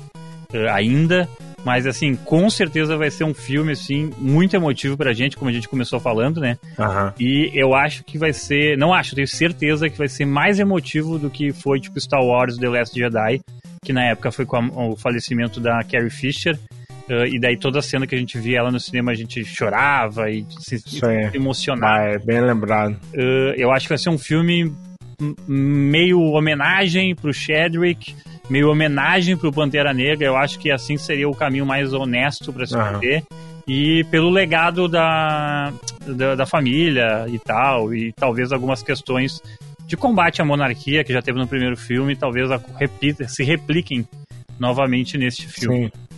Uh, 0.53 0.69
ainda. 0.71 1.29
Mas, 1.65 1.87
assim, 1.87 2.15
com 2.15 2.51
certeza 2.51 2.95
vai 2.97 3.11
ser 3.11 3.25
um 3.25 3.33
filme, 3.33 3.73
assim, 3.73 4.11
muito 4.19 4.55
emotivo 4.55 4.99
pra 4.99 5.15
gente, 5.15 5.35
como 5.35 5.49
a 5.49 5.53
gente 5.53 5.67
começou 5.67 5.99
falando, 5.99 6.39
né? 6.39 6.59
Uhum. 6.79 7.13
E 7.19 7.51
eu 7.55 7.75
acho 7.75 8.05
que 8.05 8.19
vai 8.19 8.35
ser. 8.35 8.77
Não 8.77 8.93
acho, 8.93 9.15
tenho 9.15 9.27
certeza 9.27 9.89
que 9.89 9.97
vai 9.97 10.09
ser 10.09 10.27
mais 10.27 10.59
emotivo 10.61 11.19
do 11.19 11.31
que 11.31 11.53
foi, 11.53 11.81
tipo, 11.81 11.99
Star 11.99 12.23
Wars 12.23 12.59
The 12.59 12.69
Last 12.69 12.99
Jedi, 12.99 13.41
que 13.83 13.95
na 13.95 14.05
época 14.05 14.31
foi 14.31 14.45
com 14.45 14.57
a, 14.57 14.89
o 14.89 14.97
falecimento 14.97 15.59
da 15.59 15.83
Carrie 15.83 16.11
Fisher. 16.11 16.59
Uh, 17.09 17.27
e 17.27 17.39
daí 17.39 17.59
toda 17.59 17.81
a 17.81 17.83
cena 17.83 18.07
que 18.07 18.15
a 18.15 18.19
gente 18.19 18.39
via 18.39 18.59
ela 18.59 18.71
no 18.71 18.81
cinema 18.81 19.13
a 19.13 19.15
gente 19.15 19.45
chorava 19.45 20.31
e 20.31 20.47
se, 20.59 20.79
se 20.79 21.01
emocionava. 21.35 22.03
Ah, 22.03 22.15
é 22.15 22.19
bem 22.19 22.41
lembrado. 22.41 22.95
Uh, 23.13 23.53
eu 23.57 23.71
acho 23.71 23.87
que 23.87 23.91
vai 23.91 23.99
ser 23.99 24.09
um 24.09 24.17
filme 24.17 24.73
meio 25.47 26.21
homenagem 26.21 27.15
pro 27.15 27.33
Chadwick, 27.33 28.15
meio 28.49 28.71
homenagem 28.71 29.37
pro 29.37 29.53
Pantera 29.53 29.93
Negra. 29.93 30.27
Eu 30.27 30.37
acho 30.37 30.59
que 30.59 30.71
assim 30.71 30.97
seria 30.97 31.29
o 31.29 31.35
caminho 31.35 31.67
mais 31.67 31.93
honesto 31.93 32.53
para 32.53 32.67
se 32.67 32.73
fazer. 32.73 33.23
E 33.69 34.05
pelo 34.11 34.31
legado 34.31 34.89
da, 34.89 35.73
da, 36.07 36.35
da 36.35 36.47
família 36.47 37.27
e 37.29 37.39
tal, 37.39 37.95
e 37.95 38.13
talvez 38.13 38.53
algumas 38.53 38.83
questões 38.83 39.43
de 39.87 39.97
combate 39.97 40.41
à 40.41 40.45
monarquia 40.45 41.05
que 41.05 41.13
já 41.13 41.21
teve 41.21 41.39
no 41.39 41.47
primeiro 41.47 41.77
filme, 41.77 42.17
talvez 42.17 42.49
repita, 42.79 43.29
se 43.29 43.43
repliquem 43.43 44.07
novamente 44.59 45.19
neste 45.19 45.47
filme. 45.47 45.87
Sim 45.87 46.14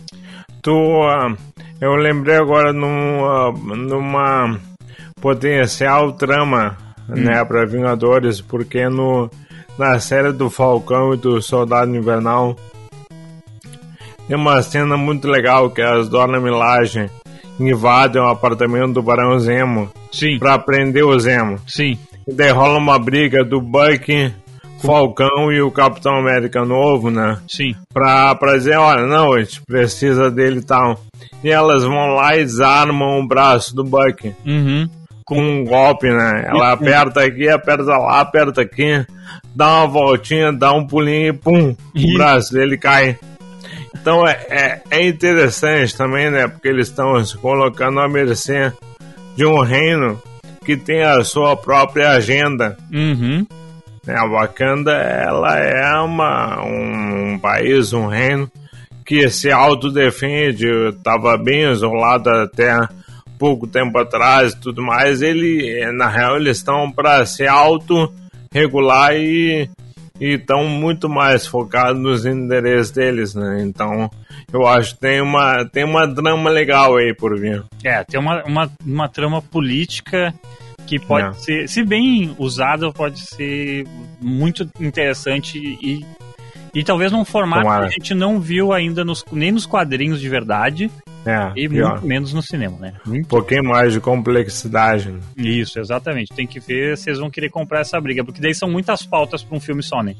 tu. 0.67 0.73
Uh, 0.73 1.37
eu 1.79 1.95
lembrei 1.95 2.35
agora 2.35 2.73
num, 2.73 3.23
uh, 3.23 3.51
numa 3.75 4.59
potencial 5.21 6.11
trama, 6.11 6.75
hum. 7.07 7.13
né, 7.13 7.45
para 7.45 7.65
Vingadores, 7.65 8.41
porque 8.41 8.89
no, 8.89 9.31
na 9.79 9.97
série 10.01 10.33
do 10.33 10.49
Falcão 10.49 11.13
e 11.13 11.17
do 11.17 11.41
Soldado 11.41 11.95
Invernal 11.95 12.57
tem 14.27 14.35
uma 14.35 14.61
cena 14.61 14.97
muito 14.97 15.25
legal 15.29 15.69
que 15.69 15.81
as 15.81 16.09
Dona 16.09 16.37
Milagem 16.37 17.09
invadem 17.57 18.21
o 18.21 18.27
apartamento 18.27 18.95
do 18.95 19.01
Barão 19.01 19.39
Zemo 19.39 19.89
Sim. 20.11 20.37
pra 20.37 20.59
prender 20.59 21.05
o 21.05 21.17
Zemo. 21.17 21.57
Sim. 21.65 21.97
E 22.27 22.33
daí 22.33 22.51
rola 22.51 22.77
uma 22.77 22.99
briga 22.99 23.41
do 23.41 23.61
Bucky 23.61 24.33
Falcão 24.79 25.51
e 25.51 25.61
o 25.61 25.71
Capitão 25.71 26.15
América 26.15 26.63
novo, 26.63 27.09
né? 27.09 27.37
Sim. 27.47 27.75
Pra, 27.93 28.35
pra 28.35 28.57
dizer, 28.57 28.77
olha, 28.77 29.05
não, 29.05 29.33
a 29.33 29.39
gente 29.39 29.61
precisa 29.61 30.29
dele 30.29 30.59
e 30.59 30.65
tal. 30.65 30.99
E 31.43 31.49
elas 31.49 31.83
vão 31.83 32.15
lá 32.15 32.35
e 32.35 32.43
desarmam 32.43 33.19
o 33.19 33.27
braço 33.27 33.75
do 33.75 33.83
Bucky. 33.83 34.35
Uhum. 34.45 34.89
Com 35.25 35.41
um 35.41 35.65
golpe, 35.65 36.09
né? 36.09 36.45
Ela 36.47 36.71
aperta 36.71 37.21
aqui, 37.21 37.49
aperta 37.49 37.97
lá, 37.97 38.21
aperta 38.21 38.61
aqui, 38.61 39.05
dá 39.53 39.79
uma 39.79 39.87
voltinha, 39.87 40.53
dá 40.53 40.71
um 40.71 40.85
pulinho 40.85 41.29
e 41.29 41.33
pum, 41.33 41.75
o 41.95 42.13
braço 42.13 42.53
dele 42.53 42.77
cai. 42.77 43.17
Então 43.93 44.25
é, 44.25 44.39
é, 44.49 44.81
é, 44.89 45.07
interessante 45.07 45.97
também, 45.97 46.29
né? 46.29 46.47
Porque 46.47 46.67
eles 46.67 46.87
estão 46.87 47.23
se 47.25 47.37
colocando 47.37 47.99
à 47.99 48.07
mercê 48.07 48.71
de 49.35 49.45
um 49.45 49.59
reino 49.59 50.21
que 50.63 50.77
tem 50.77 51.03
a 51.03 51.23
sua 51.23 51.57
própria 51.57 52.11
agenda. 52.11 52.77
Uhum. 52.91 53.45
Né, 54.07 54.15
a 54.17 54.25
Wakanda 54.25 54.93
ela 54.93 55.59
é 55.59 55.99
uma, 55.99 56.63
um 56.63 57.37
país, 57.37 57.91
um 57.91 58.07
reino 58.07 58.49
que 59.05 59.29
se 59.29 59.51
autodefende, 59.51 60.65
estava 60.89 61.37
bem 61.37 61.69
isolado 61.69 62.29
até 62.29 62.73
pouco 63.37 63.67
tempo 63.67 63.97
atrás 63.97 64.53
e 64.53 64.59
tudo 64.59 64.81
mais. 64.81 65.21
Ele, 65.21 65.91
na 65.91 66.07
real, 66.07 66.37
eles 66.37 66.57
estão 66.57 66.91
para 66.91 67.25
se 67.25 67.45
auto 67.45 68.13
regular 68.51 69.15
e, 69.15 69.69
estão 70.19 70.65
muito 70.65 71.07
mais 71.07 71.45
focados 71.45 72.01
nos 72.01 72.25
interesses 72.25 72.91
deles, 72.91 73.35
né? 73.35 73.61
Então, 73.61 74.09
eu 74.51 74.65
acho 74.65 74.95
que 74.95 75.01
tem 75.01 75.21
uma, 75.21 75.63
tem 75.65 75.83
uma 75.83 76.07
drama 76.07 76.49
legal 76.49 76.97
aí 76.97 77.13
por 77.13 77.39
vir. 77.39 77.63
É, 77.83 78.03
tem 78.03 78.19
uma, 78.19 78.43
uma, 78.43 78.71
uma 78.85 79.07
trama 79.07 79.41
política 79.41 80.33
que 80.87 80.97
pode 80.97 81.27
é. 81.27 81.33
ser, 81.33 81.69
se 81.69 81.83
bem 81.83 82.33
usada, 82.39 82.91
pode 82.91 83.19
ser 83.19 83.85
muito 84.19 84.67
interessante 84.79 85.59
e, 85.59 86.05
e 86.73 86.83
talvez 86.83 87.11
num 87.11 87.25
formato 87.25 87.63
Tomara. 87.63 87.87
que 87.87 87.87
a 87.87 87.97
gente 87.99 88.13
não 88.13 88.39
viu 88.39 88.71
ainda 88.71 89.03
nos, 89.03 89.23
nem 89.31 89.51
nos 89.51 89.65
quadrinhos 89.65 90.19
de 90.19 90.29
verdade. 90.29 90.89
É, 91.25 91.51
e 91.57 91.67
pior. 91.67 91.91
muito 91.91 92.07
menos 92.07 92.33
no 92.33 92.41
cinema, 92.41 92.77
né? 92.79 92.93
Muito... 93.05 93.25
Um 93.25 93.27
pouquinho 93.27 93.65
mais 93.65 93.91
de 93.91 93.99
complexidade. 93.99 95.13
Isso, 95.35 95.77
exatamente. 95.77 96.33
Tem 96.33 96.47
que 96.47 96.57
ver 96.57 96.97
se 96.97 97.03
vocês 97.03 97.19
vão 97.19 97.29
querer 97.29 97.49
comprar 97.49 97.81
essa 97.81 97.99
briga, 97.99 98.23
porque 98.23 98.39
daí 98.39 98.55
são 98.55 98.69
muitas 98.69 99.05
pautas 99.05 99.43
para 99.43 99.57
um 99.57 99.59
filme 99.59 99.83
só, 99.83 100.01
né? 100.01 100.15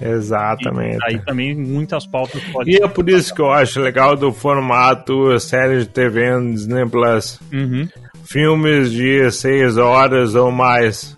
Exatamente. 0.00 0.98
E 1.02 1.04
aí 1.04 1.18
também 1.24 1.54
muitas 1.54 2.06
pautas 2.06 2.42
podem. 2.44 2.74
E 2.74 2.82
é 2.82 2.88
por 2.88 3.08
isso 3.10 3.34
que 3.34 3.40
eu 3.40 3.50
acho 3.50 3.80
legal 3.80 4.16
do 4.16 4.32
formato 4.32 5.38
série 5.38 5.80
de 5.80 5.88
TV 5.88 6.30
no 6.38 6.52
Disney 6.54 6.86
Plus. 6.86 7.40
Uhum. 7.52 7.88
Filmes 8.30 8.90
de 8.90 9.30
seis 9.30 9.78
horas 9.78 10.34
ou 10.34 10.52
mais. 10.52 11.16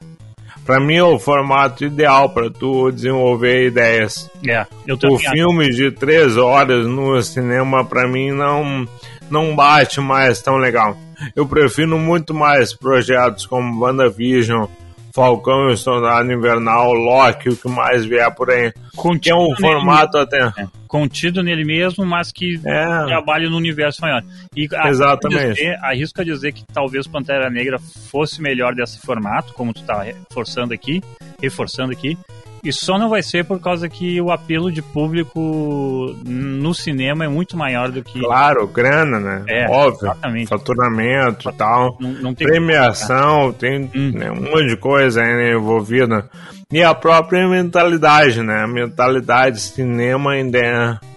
Pra 0.65 0.79
mim 0.79 0.95
é 0.95 1.03
o 1.03 1.19
formato 1.19 1.85
ideal 1.85 2.31
para 2.31 2.49
tu 2.49 2.93
desenvolver 2.93 3.67
ideias. 3.67 4.31
É, 4.47 4.65
eu 4.87 4.97
O 5.11 5.19
filme 5.19 5.71
de 5.71 5.91
três 5.91 6.37
horas 6.37 6.87
no 6.87 7.21
cinema, 7.21 7.85
pra 7.85 8.07
mim, 8.07 8.31
não, 8.31 8.87
não 9.29 9.57
bate 9.57 10.01
mais 10.01 10.41
tão 10.41 10.57
legal. 10.57 10.97
Eu 11.35 11.45
prefiro 11.47 11.99
muito 11.99 12.33
mais 12.33 12.73
projetos 12.73 13.45
como 13.45 13.85
WandaVision, 13.85 14.67
Falcão 15.15 15.71
e 15.71 15.77
Soldado 15.77 16.33
Invernal, 16.33 16.93
Loki, 16.93 17.49
o 17.49 17.57
que 17.57 17.69
mais 17.69 18.05
vier 18.05 18.33
por 18.35 18.51
aí. 18.51 18.73
Contido 18.97 19.21
que 19.21 19.31
é 19.31 19.35
um 19.35 19.55
formato 19.57 20.19
até. 20.19 20.39
É, 20.57 20.67
contido 20.87 21.43
nele 21.43 21.65
mesmo, 21.65 22.05
mas 22.05 22.33
que 22.33 22.61
é. 22.65 23.05
trabalha 23.07 23.49
no 23.49 23.57
universo 23.57 24.01
maior. 24.03 24.23
E 24.57 24.69
Exatamente. 24.87 25.55
Dizer, 25.55 25.79
arrisco 25.83 26.21
a 26.21 26.25
dizer 26.25 26.53
que 26.53 26.65
talvez 26.73 27.07
Pantera 27.07 27.51
Negra 27.51 27.79
fosse 27.79 28.41
melhor 28.41 28.75
desse 28.75 29.01
formato, 29.01 29.53
como 29.55 29.73
tu 29.73 29.83
tá 29.85 30.05
forçando 30.33 30.75
aqui, 30.75 31.03
reforçando 31.41 31.93
aqui, 31.93 32.17
e 32.63 32.73
só 32.73 32.99
não 32.99 33.09
vai 33.09 33.23
ser 33.23 33.45
por 33.45 33.61
causa 33.61 33.89
que 33.89 34.21
o 34.21 34.31
apelo 34.31 34.71
de 34.71 34.83
público 34.83 36.15
no 36.25 36.75
cinema 36.75 37.25
é 37.25 37.29
muito 37.29 37.57
maior 37.57 37.91
do 37.91 38.03
que. 38.03 38.21
Claro, 38.21 38.67
grana, 38.67 39.19
né? 39.19 39.45
É, 39.49 39.67
Óbvio. 39.69 40.07
Exatamente. 40.07 40.49
Faturamento 40.49 41.49
e 41.49 41.53
tal. 41.53 41.97
Não, 42.01 42.13
não 42.13 42.35
tem 42.35 42.47
Premiação, 42.47 43.53
tem 43.53 43.91
hum. 43.95 44.13
né, 44.15 44.31
um 44.31 44.43
monte 44.43 44.69
de 44.69 44.77
coisa 44.77 45.23
aí 45.23 45.55
envolvida. 45.55 46.29
E 46.73 46.83
a 46.83 46.95
própria 46.95 47.49
mentalidade, 47.49 48.43
né? 48.43 48.63
A 48.63 48.67
mentalidade 48.67 49.61
cinema 49.61 50.33
ainda 50.33 50.59
é 50.59 51.10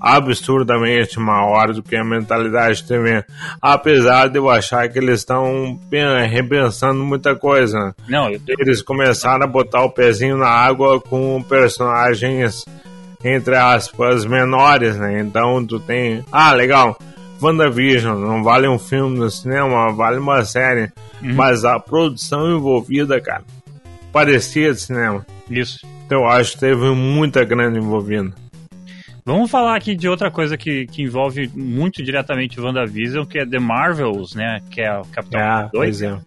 absurdamente 0.00 1.20
maior 1.20 1.74
do 1.74 1.82
que 1.82 1.94
a 1.94 2.02
mentalidade 2.02 2.84
TV. 2.84 3.22
Apesar 3.60 4.28
de 4.28 4.38
eu 4.38 4.48
achar 4.48 4.88
que 4.88 4.98
eles 4.98 5.20
estão 5.20 5.78
repensando 6.30 7.04
muita 7.04 7.36
coisa. 7.36 7.94
Não, 8.08 8.30
eu... 8.30 8.40
Eles 8.58 8.80
começaram 8.80 9.44
a 9.44 9.48
botar 9.48 9.82
o 9.82 9.90
pezinho 9.90 10.38
na 10.38 10.48
água 10.48 11.00
com 11.00 11.42
personagens, 11.42 12.64
entre 13.22 13.56
aspas, 13.56 14.24
menores, 14.24 14.96
né? 14.96 15.20
Então 15.20 15.64
tu 15.66 15.78
tem. 15.78 16.24
Ah, 16.32 16.54
legal. 16.54 16.98
WandaVision, 17.42 18.18
não 18.18 18.42
vale 18.42 18.68
um 18.68 18.78
filme 18.78 19.18
no 19.18 19.30
cinema, 19.30 19.92
vale 19.92 20.18
uma 20.18 20.44
série. 20.44 20.92
Uhum. 21.22 21.34
Mas 21.34 21.64
a 21.64 21.78
produção 21.78 22.50
envolvida, 22.54 23.20
cara, 23.20 23.44
parecia 24.12 24.72
de 24.72 24.80
cinema. 24.80 25.24
Isso. 25.50 25.86
Então 26.06 26.20
eu 26.20 26.26
acho 26.28 26.52
que 26.52 26.60
teve 26.60 26.90
muita 26.90 27.44
grana 27.44 27.78
envolvida. 27.78 28.32
Vamos 29.24 29.50
falar 29.50 29.76
aqui 29.76 29.94
de 29.94 30.08
outra 30.08 30.30
coisa 30.30 30.56
que, 30.56 30.86
que 30.86 31.02
envolve 31.02 31.50
muito 31.54 32.02
diretamente 32.02 32.60
o 32.60 32.64
WandaVision, 32.64 33.24
que 33.24 33.38
é 33.38 33.46
The 33.46 33.58
Marvels, 33.58 34.34
né? 34.34 34.60
Que 34.70 34.80
é 34.80 34.98
o 34.98 35.04
Capitão 35.04 35.40
ah, 35.40 35.70
2. 35.72 36.02
É. 36.02 36.18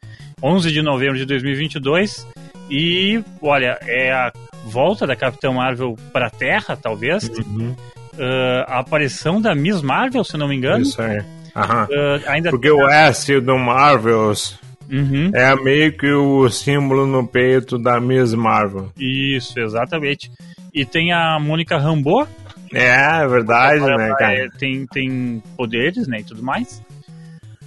11 0.42 0.72
de 0.72 0.82
novembro 0.82 1.18
de 1.18 1.26
2022. 1.26 2.28
E, 2.70 3.24
olha, 3.42 3.78
é 3.84 4.12
a 4.12 4.32
volta 4.66 5.06
da 5.06 5.16
Capitã 5.16 5.52
Marvel 5.52 5.96
para 6.12 6.28
a 6.28 6.30
Terra, 6.30 6.76
talvez. 6.76 7.30
Uhum. 7.30 7.76
Uh, 8.14 8.64
a 8.68 8.80
aparição 8.80 9.42
da 9.42 9.56
Miss 9.56 9.82
Marvel, 9.82 10.24
se 10.24 10.38
não 10.38 10.48
me 10.48 10.56
engano. 10.56 10.84
Isso 10.84 11.02
aí. 11.02 11.20
Uh, 11.20 12.28
ainda 12.28 12.50
Porque 12.50 12.72
o 12.72 12.88
S 12.90 13.40
do 13.40 13.58
Marvels 13.58 14.60
uhum. 14.92 15.32
é 15.34 15.56
meio 15.56 15.96
que 15.96 16.12
o 16.12 16.50
símbolo 16.50 17.06
no 17.06 17.28
peito 17.28 17.78
da 17.78 18.00
Miss 18.00 18.34
Marvel. 18.34 18.92
Isso, 18.98 19.60
exatamente. 19.60 20.32
E 20.74 20.84
tem 20.84 21.14
a 21.14 21.40
Mônica 21.40 21.78
Rambeau, 21.78 22.28
é, 22.74 23.24
é 23.24 23.28
verdade, 23.28 23.86
né, 23.86 24.16
cara? 24.18 24.50
Tem, 24.58 24.86
tem 24.88 25.44
poderes, 25.56 26.08
né, 26.08 26.20
e 26.20 26.24
tudo 26.24 26.44
mais. 26.44 26.82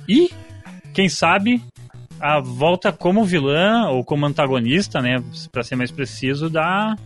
E, 0.08 0.30
quem 0.92 1.08
sabe, 1.08 1.62
a 2.20 2.40
volta 2.40 2.92
como 2.92 3.24
vilã 3.24 3.88
ou 3.88 4.04
como 4.04 4.26
antagonista, 4.26 5.00
né, 5.00 5.22
para 5.52 5.62
ser 5.62 5.76
mais 5.76 5.90
preciso, 5.90 6.48
da 6.48 6.96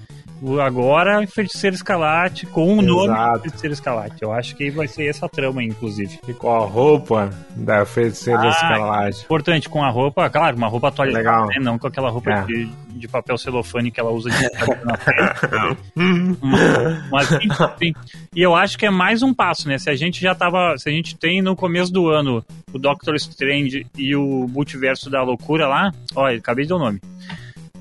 agora 0.63 1.27
Feiticeiro 1.27 1.77
Escalate, 1.77 2.47
com 2.47 2.79
o 2.79 2.83
nome 2.83 3.41
Feiticeiro 3.41 3.75
Escalate. 3.75 4.23
Eu 4.23 4.33
acho 4.33 4.57
que 4.57 4.71
vai 4.71 4.89
ser 4.89 5.07
essa 5.07 5.29
trama, 5.29 5.63
inclusive. 5.63 6.19
E 6.27 6.33
com 6.33 6.51
a 6.51 6.65
roupa 6.67 7.31
da 7.55 7.85
Feiticeiro 7.85 8.41
ah, 8.41 8.49
Escalate. 8.49 9.25
Importante, 9.25 9.69
com 9.69 9.83
a 9.83 9.91
roupa, 9.91 10.29
claro, 10.31 10.57
uma 10.57 10.69
roupa 10.69 10.89
atualizada, 10.89 11.25
Legal. 11.25 11.47
Né? 11.49 11.55
não 11.61 11.79
com 11.79 11.87
aquela 11.87 12.11
roupa 12.11 12.31
é. 12.31 12.43
de, 12.45 12.67
de 12.89 13.09
papel 13.09 13.37
celofane 13.37 13.91
que 13.91 14.01
ela 14.01 14.11
usa 14.11 14.31
de 14.31 14.43
na 14.85 14.97
pele. 14.97 15.77
mas, 17.11 17.33
enfim, 17.33 17.93
e 18.35 18.43
eu 18.43 18.55
acho 18.55 18.79
que 18.79 18.87
é 18.87 18.91
mais 18.91 19.23
um 19.23 19.35
passo, 19.35 19.69
né? 19.69 19.79
Se 19.79 19.91
a 19.91 19.95
gente 19.95 20.21
já 20.21 20.35
tava, 20.35 20.77
se 20.79 20.89
a 20.89 20.93
gente 20.93 21.17
tem 21.17 21.43
no 21.43 21.55
começo 21.55 21.93
do 21.93 22.09
ano 22.09 22.45
o 22.73 22.79
Doctor 22.79 23.15
Strange 23.17 23.87
e 23.97 24.17
o 24.17 24.47
Multiverso 24.49 25.11
da 25.11 25.23
Loucura 25.23 25.67
lá, 25.67 25.93
olha, 26.15 26.39
acabei 26.39 26.65
de 26.65 26.71
dar 26.71 26.77
o 26.77 26.79
nome 26.79 27.01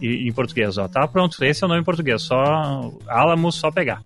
em 0.01 0.31
português, 0.31 0.77
ó. 0.77 0.87
Tá 0.87 1.07
pronto, 1.07 1.43
esse 1.43 1.63
é 1.63 1.65
o 1.65 1.69
nome 1.69 1.81
em 1.81 1.85
português, 1.85 2.21
só 2.21 2.91
Alamo, 3.07 3.51
só 3.51 3.71
pegar. 3.71 4.01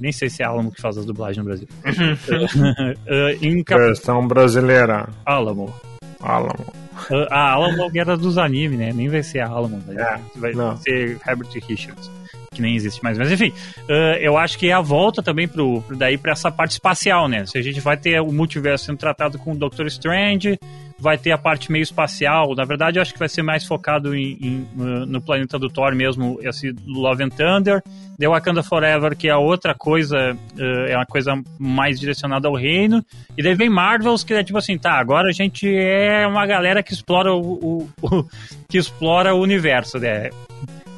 Nem 0.00 0.12
sei 0.12 0.28
se 0.28 0.42
é 0.42 0.46
Alamo 0.46 0.72
que 0.72 0.80
faz 0.80 0.98
as 0.98 1.04
dublagens 1.04 1.38
no 1.38 1.44
Brasil. 1.44 1.68
uh, 1.84 3.38
em 3.44 3.62
cap... 3.62 3.80
Versão 3.80 4.26
brasileira. 4.26 5.08
Alamo. 5.24 5.72
Alamo. 6.20 6.84
Uh, 7.10 7.26
a 7.30 7.52
Alamo 7.52 7.90
era 7.94 8.16
dos 8.16 8.38
animes, 8.38 8.78
né? 8.78 8.92
Nem 8.92 9.08
vai 9.08 9.22
ser 9.22 9.40
a 9.40 9.48
Alamo, 9.48 9.82
é, 9.88 10.18
vai 10.36 10.52
não. 10.52 10.76
ser 10.76 11.18
Herbert 11.26 11.50
Richards, 11.68 12.10
que 12.52 12.62
nem 12.62 12.74
existe 12.74 13.02
mais. 13.02 13.18
Mas 13.18 13.30
enfim, 13.30 13.52
uh, 13.88 14.16
eu 14.20 14.36
acho 14.38 14.58
que 14.58 14.68
é 14.68 14.72
a 14.72 14.80
volta 14.80 15.22
também 15.22 15.46
pro, 15.46 15.84
daí 15.96 16.16
para 16.16 16.32
essa 16.32 16.50
parte 16.50 16.72
espacial, 16.72 17.28
né? 17.28 17.44
Se 17.46 17.58
a 17.58 17.62
gente 17.62 17.80
vai 17.80 17.96
ter 17.96 18.20
o 18.20 18.32
multiverso 18.32 18.86
sendo 18.86 18.98
tratado 18.98 19.38
com 19.38 19.52
o 19.52 19.56
Doctor 19.56 19.86
Strange, 19.86 20.58
vai 21.04 21.18
ter 21.18 21.32
a 21.32 21.38
parte 21.38 21.70
meio 21.70 21.82
espacial. 21.82 22.54
Na 22.54 22.64
verdade, 22.64 22.98
acho 22.98 23.12
que 23.12 23.18
vai 23.18 23.28
ser 23.28 23.42
mais 23.42 23.66
focado 23.66 24.16
em, 24.16 24.38
em, 24.40 24.68
no 25.06 25.20
planeta 25.20 25.58
do 25.58 25.68
Thor 25.68 25.94
mesmo, 25.94 26.38
esse 26.40 26.74
Love 26.86 27.24
and 27.24 27.28
Thunder. 27.28 27.82
The 28.18 28.26
Wakanda 28.26 28.62
Forever, 28.62 29.14
que 29.14 29.28
é 29.28 29.36
outra 29.36 29.74
coisa, 29.74 30.16
uh, 30.32 30.86
é 30.88 30.96
uma 30.96 31.04
coisa 31.04 31.34
mais 31.58 32.00
direcionada 32.00 32.48
ao 32.48 32.54
reino. 32.54 33.04
E 33.36 33.42
daí 33.42 33.54
vem 33.54 33.68
Marvels, 33.68 34.24
que 34.24 34.32
é 34.32 34.42
tipo 34.42 34.56
assim, 34.56 34.78
tá, 34.78 34.92
agora 34.92 35.28
a 35.28 35.32
gente 35.32 35.68
é 35.68 36.26
uma 36.26 36.46
galera 36.46 36.82
que 36.82 36.94
explora 36.94 37.34
o, 37.34 37.40
o, 37.40 37.88
o 38.00 38.24
que 38.66 38.78
explora 38.78 39.34
o 39.34 39.40
universo, 39.42 39.98
né? 39.98 40.30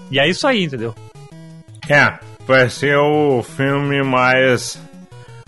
E 0.09 0.21
é 0.21 0.29
isso 0.29 0.47
aí, 0.47 0.63
entendeu? 0.63 0.95
É, 1.89 2.17
vai 2.47 2.71
ser 2.71 2.97
o 2.97 3.43
filme 3.43 4.05
mais 4.05 4.81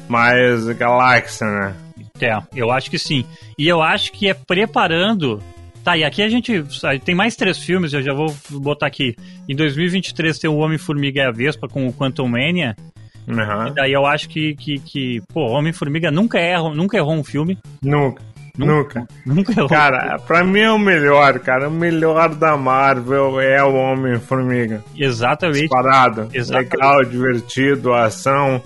mais 0.08 0.66
galáxia, 0.70 1.46
né? 1.46 1.74
É, 2.24 2.38
eu 2.54 2.70
acho 2.70 2.90
que 2.90 2.98
sim. 2.98 3.24
E 3.58 3.66
eu 3.68 3.82
acho 3.82 4.12
que 4.12 4.28
é 4.28 4.34
preparando. 4.34 5.42
Tá, 5.84 5.96
e 5.96 6.04
aqui 6.04 6.22
a 6.22 6.28
gente. 6.28 6.64
Tem 7.04 7.14
mais 7.14 7.36
três 7.36 7.58
filmes, 7.58 7.92
eu 7.92 8.02
já 8.02 8.12
vou 8.12 8.34
botar 8.50 8.86
aqui. 8.86 9.16
Em 9.48 9.56
2023 9.56 10.38
tem 10.38 10.50
o 10.50 10.56
Homem-Formiga 10.56 11.22
e 11.22 11.24
a 11.24 11.30
Vespa 11.30 11.68
com 11.68 11.86
o 11.86 11.92
Quantum 11.92 12.28
Mania. 12.28 12.76
Uhum. 13.26 13.68
E 13.68 13.74
daí 13.74 13.92
eu 13.92 14.06
acho 14.06 14.28
que, 14.28 14.54
que, 14.54 14.78
que 14.78 15.22
pô, 15.32 15.46
Homem-Formiga 15.50 16.10
nunca 16.10 16.40
errou, 16.40 16.74
nunca 16.74 16.96
errou 16.96 17.14
um 17.14 17.24
filme. 17.24 17.58
Nunca. 17.82 18.22
Nunca. 18.56 19.06
Nunca 19.24 19.52
errou. 19.52 19.68
Cara, 19.68 20.18
pra 20.18 20.42
mim 20.42 20.60
é 20.60 20.70
o 20.70 20.78
melhor, 20.78 21.38
cara. 21.38 21.68
O 21.68 21.72
melhor 21.72 22.34
da 22.34 22.56
Marvel 22.56 23.40
é 23.40 23.62
o 23.62 23.74
Homem-Formiga. 23.74 24.82
Exatamente. 24.96 25.68
Parado. 25.68 26.28
Legal, 26.34 27.04
divertido, 27.04 27.94
ação. 27.94 28.60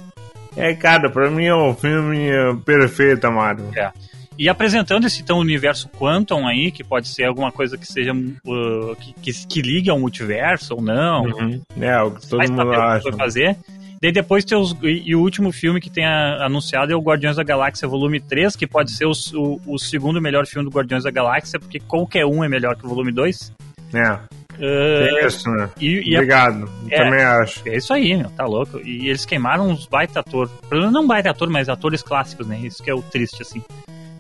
É, 0.57 0.75
cara, 0.75 1.09
pra 1.09 1.31
mim 1.31 1.45
é 1.45 1.55
um 1.55 1.75
filme 1.75 2.29
perfeito, 2.65 3.27
Amaro. 3.27 3.71
É. 3.77 3.91
E 4.39 4.49
apresentando 4.49 5.07
esse 5.07 5.23
então 5.23 5.39
universo 5.39 5.89
Quantum 5.89 6.47
aí, 6.47 6.71
que 6.71 6.83
pode 6.83 7.09
ser 7.09 7.25
alguma 7.25 7.53
coisa 7.53 7.77
que 7.77 7.87
seja 7.87 8.13
uh, 8.13 8.97
que, 8.97 9.13
que, 9.15 9.47
que, 9.47 9.63
ligue 9.63 9.91
ao 9.91 9.99
multiverso 9.99 10.75
ou 10.75 10.83
não. 10.83 11.25
Uhum. 11.25 11.63
É, 11.81 12.03
o 12.03 12.11
que 12.11 12.27
todo 12.27 12.51
mundo 12.51 12.73
acha. 12.73 13.11
Vai 13.11 13.19
fazer. 13.19 13.57
Daí 14.01 14.11
depois 14.11 14.45
tem 14.45 14.59
os. 14.59 14.75
E, 14.83 15.15
o 15.15 15.21
último 15.21 15.53
filme 15.53 15.81
que 15.81 15.91
tem 15.91 16.05
a, 16.05 16.47
anunciado 16.47 16.93
é 16.93 16.97
o 16.97 17.01
Guardiões 17.01 17.37
da 17.37 17.45
Galáxia 17.45 17.87
Volume 17.87 18.19
3, 18.21 18.57
que 18.57 18.67
pode 18.67 18.91
ser 18.91 19.07
o, 19.07 19.13
o, 19.35 19.75
o, 19.75 19.79
segundo 19.79 20.21
melhor 20.21 20.45
filme 20.47 20.69
do 20.69 20.75
Guardiões 20.75 21.05
da 21.05 21.11
Galáxia, 21.11 21.61
porque 21.61 21.79
qualquer 21.79 22.27
um 22.27 22.43
é 22.43 22.49
melhor 22.49 22.75
que 22.75 22.85
o 22.85 22.89
volume 22.89 23.13
2. 23.13 23.53
É. 23.95 24.19
É 24.59 25.27
isso, 25.27 25.51
né? 25.51 25.69
E, 25.81 26.11
e 26.11 26.15
Obrigado, 26.15 26.69
é, 26.91 26.97
também 26.97 27.23
acho. 27.23 27.63
É 27.69 27.77
isso 27.77 27.93
aí, 27.93 28.17
meu, 28.17 28.31
tá 28.31 28.45
louco. 28.45 28.79
E 28.81 29.09
eles 29.09 29.25
queimaram 29.25 29.69
uns 29.69 29.87
baita 29.87 30.21
ator. 30.21 30.51
Não 30.71 31.07
baita 31.07 31.31
ator, 31.31 31.49
mas 31.51 31.69
atores 31.69 32.03
clássicos, 32.03 32.47
né? 32.47 32.59
Isso 32.63 32.83
que 32.83 32.91
é 32.91 32.95
o 32.95 33.03
triste, 33.03 33.43
assim. 33.43 33.63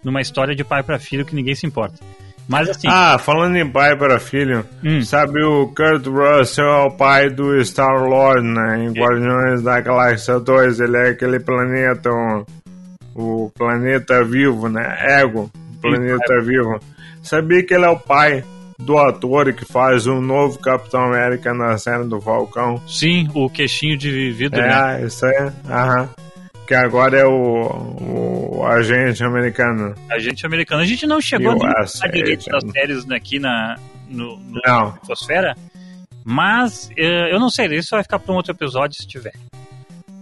Numa 0.02 0.20
história 0.20 0.54
de 0.54 0.64
pai 0.64 0.82
para 0.82 0.98
filho 0.98 1.24
que 1.24 1.34
ninguém 1.34 1.54
se 1.54 1.66
importa. 1.66 1.98
Mas 2.48 2.68
assim. 2.68 2.88
Ah, 2.88 3.18
falando 3.18 3.56
em 3.56 3.68
pai 3.68 3.96
para 3.96 4.18
filho, 4.18 4.64
Hum. 4.84 5.02
sabe 5.02 5.42
o 5.42 5.68
Kurt 5.68 6.06
Russell 6.06 6.64
é 6.64 6.84
o 6.86 6.90
pai 6.90 7.30
do 7.30 7.64
Star 7.64 8.04
Lord, 8.04 8.46
né? 8.46 8.84
Em 8.84 8.92
Guardiões 8.92 9.62
da 9.62 9.80
Galáxia 9.80 10.40
2, 10.40 10.80
ele 10.80 10.96
é 10.96 11.08
aquele 11.10 11.38
planeta, 11.38 12.10
o, 12.10 12.44
o 13.14 13.50
planeta 13.56 14.24
vivo, 14.24 14.68
né? 14.68 14.96
Ego, 15.20 15.50
o 15.76 15.80
planeta 15.80 16.40
vivo. 16.42 16.80
Sabia 17.22 17.64
que 17.64 17.74
ele 17.74 17.84
é 17.84 17.88
o 17.88 17.98
pai 17.98 18.44
do 18.84 18.98
ator 18.98 19.52
que 19.52 19.64
faz 19.64 20.06
o 20.06 20.20
novo 20.20 20.58
Capitão 20.58 21.02
América 21.04 21.52
na 21.54 21.76
série 21.78 22.04
do 22.04 22.20
Falcão? 22.20 22.80
Sim, 22.86 23.28
o 23.34 23.48
queixinho 23.48 23.96
de 23.96 24.30
vidro, 24.32 24.60
né? 24.60 25.00
É, 25.02 25.06
isso 25.06 25.24
aí, 25.26 25.50
aham. 25.68 26.08
Que 26.66 26.74
agora 26.74 27.18
é 27.18 27.24
o, 27.26 28.58
o 28.58 28.66
agente 28.66 29.22
americano. 29.24 29.94
Agente 30.10 30.46
americano. 30.46 30.80
A 30.80 30.86
gente 30.86 31.06
não 31.06 31.20
chegou 31.20 31.54
nem 31.54 31.66
a 31.68 32.06
direito 32.08 32.46
das 32.48 32.62
séries 32.72 33.10
aqui 33.10 33.38
na, 33.38 33.76
no, 34.08 34.36
no 34.38 34.60
Não. 34.64 34.96
Infosfera, 35.02 35.56
mas 36.24 36.88
eh, 36.96 37.32
eu 37.34 37.40
não 37.40 37.50
sei, 37.50 37.66
isso 37.76 37.90
vai 37.90 38.02
ficar 38.02 38.18
para 38.20 38.32
um 38.32 38.36
outro 38.36 38.52
episódio 38.52 38.96
se 38.96 39.06
tiver. 39.06 39.32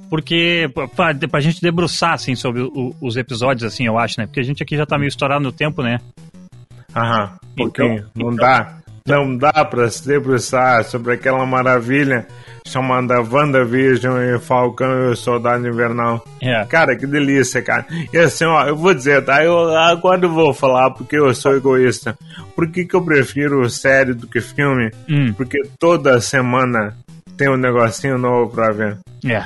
Porque, 0.09 0.69
pra, 0.97 1.15
pra 1.15 1.41
gente 1.41 1.61
debruçar, 1.63 2.15
assim, 2.15 2.35
sobre 2.35 2.63
o- 2.63 2.95
os 3.01 3.17
episódios, 3.17 3.63
assim, 3.63 3.87
eu 3.87 3.97
acho, 3.97 4.19
né? 4.19 4.27
Porque 4.27 4.41
a 4.41 4.43
gente 4.43 4.61
aqui 4.63 4.77
já 4.77 4.85
tá 4.85 4.99
meio 4.99 5.09
estourado 5.09 5.43
no 5.43 5.53
tempo, 5.53 5.83
né? 5.83 6.01
Aham, 6.95 7.33
pouquinho. 7.57 7.95
Então- 7.95 8.11
não 8.17 8.33
então- 8.33 8.37
dá. 8.47 8.77
Não 9.07 9.37
dá 9.37 9.65
pra 9.65 9.89
se 9.91 10.07
debruçar 10.07 10.85
sobre 10.85 11.15
aquela 11.15 11.45
maravilha 11.45 12.29
chamada 12.69 13.21
WandaVision 13.23 14.19
e 14.21 14.39
Falcão 14.39 14.93
e 14.93 15.09
o 15.13 15.17
Soldado 15.17 15.67
Invernal. 15.67 16.23
É. 16.41 16.65
Cara, 16.67 16.95
que 16.95 17.07
delícia, 17.07 17.61
cara. 17.63 17.87
E 18.13 18.19
assim, 18.19 18.45
ó, 18.45 18.63
eu 18.67 18.77
vou 18.77 18.95
dizer, 18.95 19.25
tá? 19.25 19.43
Eu, 19.43 19.75
agora 19.77 20.25
eu 20.25 20.31
vou 20.33 20.53
falar 20.55 20.91
porque 20.93 21.17
eu 21.17 21.35
sou 21.35 21.57
egoísta. 21.57 22.17
Por 22.55 22.69
que, 22.71 22.85
que 22.85 22.95
eu 22.95 23.03
prefiro 23.03 23.69
série 23.71 24.13
do 24.13 24.29
que 24.29 24.41
filme? 24.41 24.91
Hum, 25.09 25.33
Porque 25.33 25.59
toda 25.79 26.21
semana 26.21 26.95
tem 27.37 27.49
um 27.49 27.57
negocinho 27.57 28.19
novo 28.19 28.55
pra 28.55 28.71
ver. 28.71 28.99
é. 29.25 29.45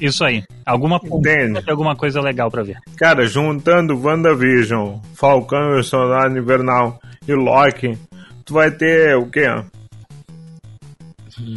Isso 0.00 0.24
aí. 0.24 0.44
Alguma, 0.64 1.00
Entende? 1.04 1.62
alguma 1.68 1.96
coisa 1.96 2.20
legal 2.20 2.50
pra 2.50 2.62
ver. 2.62 2.78
Cara, 2.96 3.26
juntando 3.26 4.00
WandaVision, 4.00 4.98
Falcão 5.14 5.76
e 5.76 5.80
o 5.80 5.84
Soldado 5.84 6.38
Invernal 6.38 7.00
e 7.26 7.34
Loki, 7.34 7.98
tu 8.44 8.54
vai 8.54 8.70
ter 8.70 9.16
o 9.16 9.26
quê? 9.26 9.46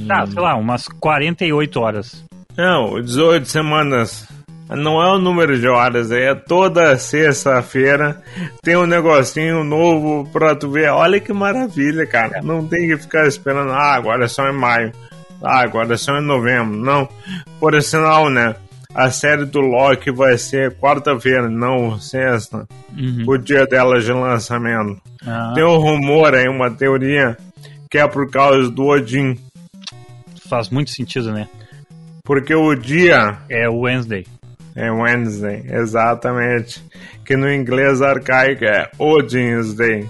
Tá, 0.07 0.25
sei 0.27 0.41
lá, 0.41 0.55
umas 0.55 0.87
48 0.87 1.79
horas. 1.79 2.25
Não, 2.57 3.01
18 3.01 3.47
semanas. 3.47 4.27
Não 4.69 5.01
é 5.03 5.11
o 5.13 5.19
número 5.19 5.59
de 5.59 5.67
horas, 5.67 6.11
é 6.11 6.33
toda 6.33 6.97
sexta-feira 6.97 8.21
tem 8.63 8.77
um 8.77 8.85
negocinho 8.85 9.65
novo 9.65 10.25
pra 10.31 10.55
tu 10.55 10.71
ver. 10.71 10.89
Olha 10.91 11.19
que 11.19 11.33
maravilha, 11.33 12.07
cara. 12.07 12.41
Não 12.41 12.65
tem 12.65 12.87
que 12.87 12.95
ficar 12.95 13.27
esperando, 13.27 13.71
ah, 13.73 13.93
agora 13.95 14.23
é 14.25 14.27
só 14.29 14.47
em 14.47 14.53
maio. 14.57 14.93
Ah, 15.43 15.61
agora 15.63 15.97
só 15.97 16.17
em 16.17 16.25
novembro. 16.25 16.77
Não. 16.77 17.07
Por 17.59 17.79
sinal, 17.81 18.29
né? 18.29 18.55
A 18.93 19.09
série 19.09 19.45
do 19.45 19.59
Loki 19.61 20.11
vai 20.11 20.37
ser 20.37 20.75
quarta-feira, 20.77 21.49
não 21.49 21.97
sexta. 21.99 22.67
Uhum. 22.97 23.23
O 23.25 23.37
dia 23.37 23.65
dela 23.65 23.99
de 24.01 24.11
lançamento. 24.11 25.01
Ah, 25.25 25.53
Tem 25.55 25.63
um 25.63 25.77
rumor 25.77 26.35
aí, 26.35 26.47
uma 26.49 26.69
teoria, 26.69 27.37
que 27.89 27.97
é 27.97 28.05
por 28.07 28.29
causa 28.29 28.69
do 28.69 28.83
Odin. 28.85 29.37
faz 30.49 30.69
muito 30.69 30.91
sentido, 30.91 31.31
né? 31.31 31.47
Porque 32.23 32.53
o 32.53 32.75
dia 32.75 33.37
É 33.49 33.67
Wednesday. 33.69 34.25
É 34.75 34.91
Wednesday, 34.91 35.63
exatamente. 35.69 36.83
Que 37.25 37.35
no 37.37 37.51
inglês 37.51 38.01
arcaico 38.01 38.65
é 38.65 38.89
Odin's 38.99 39.73
Day. 39.73 40.07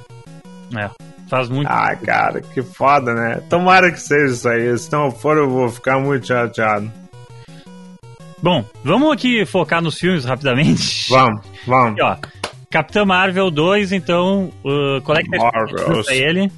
É, 0.75 0.89
faz 1.31 1.47
muito 1.47 1.69
Ah, 1.69 1.95
cara, 1.95 2.41
que 2.41 2.61
foda, 2.61 3.13
né? 3.13 3.41
Tomara 3.49 3.89
que 3.89 4.01
seja 4.01 4.33
isso 4.33 4.49
aí. 4.49 4.77
Se 4.77 4.91
não 4.91 5.09
for, 5.09 5.37
eu 5.37 5.49
vou 5.49 5.69
ficar 5.69 5.97
muito 5.97 6.27
chateado. 6.27 6.91
Bom, 8.43 8.65
vamos 8.83 9.13
aqui 9.13 9.45
focar 9.45 9.81
nos 9.81 9.97
filmes 9.97 10.25
rapidamente. 10.25 11.09
Vamos, 11.09 11.41
vamos. 11.65 11.93
Aqui, 11.93 12.01
ó. 12.01 12.17
Capitã 12.69 13.05
Marvel 13.05 13.49
2, 13.49 13.93
então, 13.93 14.51
uh, 14.65 15.01
qual 15.03 15.17
é 15.17 15.21
que 15.21 15.29
pra 15.29 16.15
ele? 16.15 16.51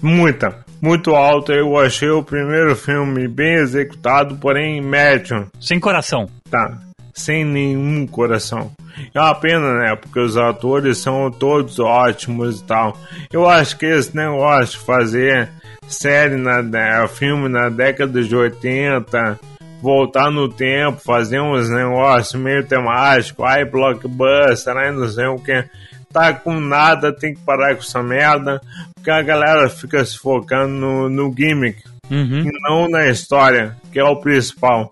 Muita, 0.00 0.64
muito 0.80 1.14
alta. 1.14 1.52
Eu 1.52 1.76
achei 1.76 2.08
o 2.08 2.22
primeiro 2.22 2.76
filme 2.76 3.26
bem 3.26 3.54
executado, 3.54 4.36
porém 4.36 4.80
médio. 4.80 5.48
Sem 5.60 5.80
coração. 5.80 6.28
Tá, 6.50 6.78
sem 7.16 7.44
nenhum 7.44 8.06
coração. 8.06 8.70
É 9.14 9.20
uma 9.20 9.34
pena, 9.34 9.78
né? 9.78 9.96
Porque 9.96 10.20
os 10.20 10.36
atores 10.36 10.98
são 10.98 11.30
todos 11.30 11.78
ótimos 11.78 12.60
e 12.60 12.64
tal. 12.64 12.96
Eu 13.32 13.48
acho 13.48 13.76
que 13.78 13.86
esse 13.86 14.14
negócio 14.14 14.78
de 14.78 14.84
fazer 14.84 15.50
série, 15.88 16.36
na, 16.36 17.08
filme 17.08 17.48
na 17.48 17.68
década 17.68 18.22
de 18.22 18.34
80, 18.34 19.38
voltar 19.80 20.30
no 20.30 20.48
tempo, 20.48 21.00
fazer 21.04 21.40
uns 21.40 21.70
negócios 21.70 22.40
meio 22.40 22.64
temáticos, 22.66 23.44
ai, 23.44 23.64
blockbuster, 23.64 24.76
ai, 24.76 24.92
não 24.92 25.08
sei 25.08 25.26
o 25.26 25.38
que. 25.38 25.64
Tá 26.12 26.32
com 26.32 26.58
nada, 26.58 27.12
tem 27.12 27.34
que 27.34 27.40
parar 27.40 27.74
com 27.74 27.82
essa 27.82 28.02
merda, 28.02 28.60
porque 28.94 29.10
a 29.10 29.22
galera 29.22 29.68
fica 29.68 30.02
se 30.04 30.18
focando 30.18 30.68
no, 30.68 31.08
no 31.08 31.34
gimmick 31.36 31.82
Uhum. 32.10 32.44
e 32.46 32.50
não 32.62 32.88
na 32.88 33.08
história, 33.08 33.76
que 33.92 33.98
é 33.98 34.04
o 34.04 34.16
principal. 34.16 34.90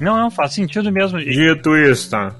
Não, 0.00 0.16
não, 0.16 0.30
faz 0.30 0.54
sentido 0.54 0.90
mesmo. 0.90 1.20
Dito 1.20 1.76
isso, 1.76 2.10
tá? 2.10 2.34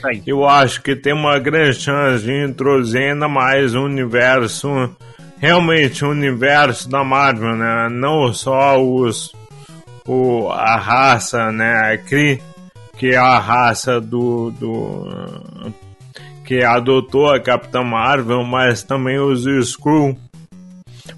Tá 0.00 0.10
aí. 0.10 0.22
Eu 0.26 0.46
acho 0.48 0.80
que 0.80 0.94
tem 0.94 1.12
uma 1.12 1.38
grande 1.38 1.78
chance 1.78 2.24
de 2.24 2.32
introduzir 2.32 3.10
ainda 3.10 3.28
mais 3.28 3.74
o 3.74 3.82
universo, 3.82 4.68
realmente 5.38 6.04
o 6.04 6.10
universo 6.10 6.88
da 6.88 7.02
Marvel, 7.02 7.56
né? 7.56 7.88
Não 7.90 8.32
só 8.32 8.80
os, 8.80 9.34
o, 10.06 10.48
a 10.50 10.76
raça, 10.76 11.50
né? 11.52 11.92
A 11.92 11.98
Kree, 11.98 12.40
que 12.96 13.08
é 13.08 13.16
a 13.16 13.38
raça 13.38 14.00
do, 14.00 14.50
do 14.52 15.08
que 16.44 16.64
adotou 16.64 17.30
a 17.30 17.38
Capitã 17.38 17.82
Marvel, 17.82 18.42
mas 18.44 18.82
também 18.82 19.18
os 19.18 19.44
Skrull. 19.44 20.16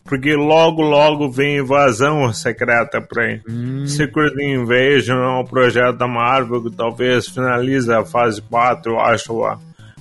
Porque 0.05 0.35
logo, 0.35 0.83
logo 0.83 1.31
vem 1.31 1.59
invasão 1.59 2.33
secreta 2.33 3.01
por 3.01 3.21
aí. 3.21 3.41
Hum, 3.49 3.87
Secret 3.87 4.33
Invasion 4.43 5.17
é 5.19 5.41
um 5.41 5.45
projeto 5.45 5.97
da 5.97 6.07
Marvel 6.07 6.63
que 6.63 6.71
talvez 6.77 7.27
finalize 7.29 7.93
a 7.93 8.05
fase 8.05 8.41
4, 8.43 8.93
eu 8.93 9.01
acho, 9.01 9.45
a 9.45 9.59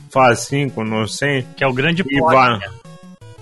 fase 0.09 0.45
5, 0.47 0.83
não 0.83 1.07
sei. 1.07 1.45
que 1.55 1.63
é 1.63 1.67
o 1.67 1.73
grande 1.73 2.01
E 2.01 2.17
plot. 2.17 2.33
vai. 2.33 2.57
né? 2.59 2.65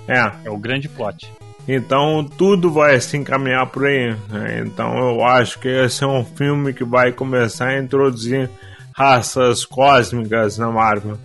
É, 0.07 0.31
É 0.45 0.49
o 0.49 0.57
grande 0.57 0.87
plot. 0.89 1.29
então 1.67 2.23
tudo 2.37 2.71
vai 2.71 2.99
se 3.01 3.17
encaminhar 3.17 3.65
por 3.67 3.85
aí. 3.85 4.15
né? 4.29 4.63
Então 4.65 4.97
eu 4.97 5.23
acho 5.25 5.59
que 5.59 5.67
esse 5.67 6.03
é 6.03 6.07
um 6.07 6.23
filme 6.23 6.73
que 6.73 6.83
vai 6.83 7.11
começar 7.11 7.67
a 7.67 7.79
introduzir 7.79 8.49
raças 8.95 9.63
cósmicas 9.65 10.57
na 10.57 10.71
Marvel. 10.71 11.17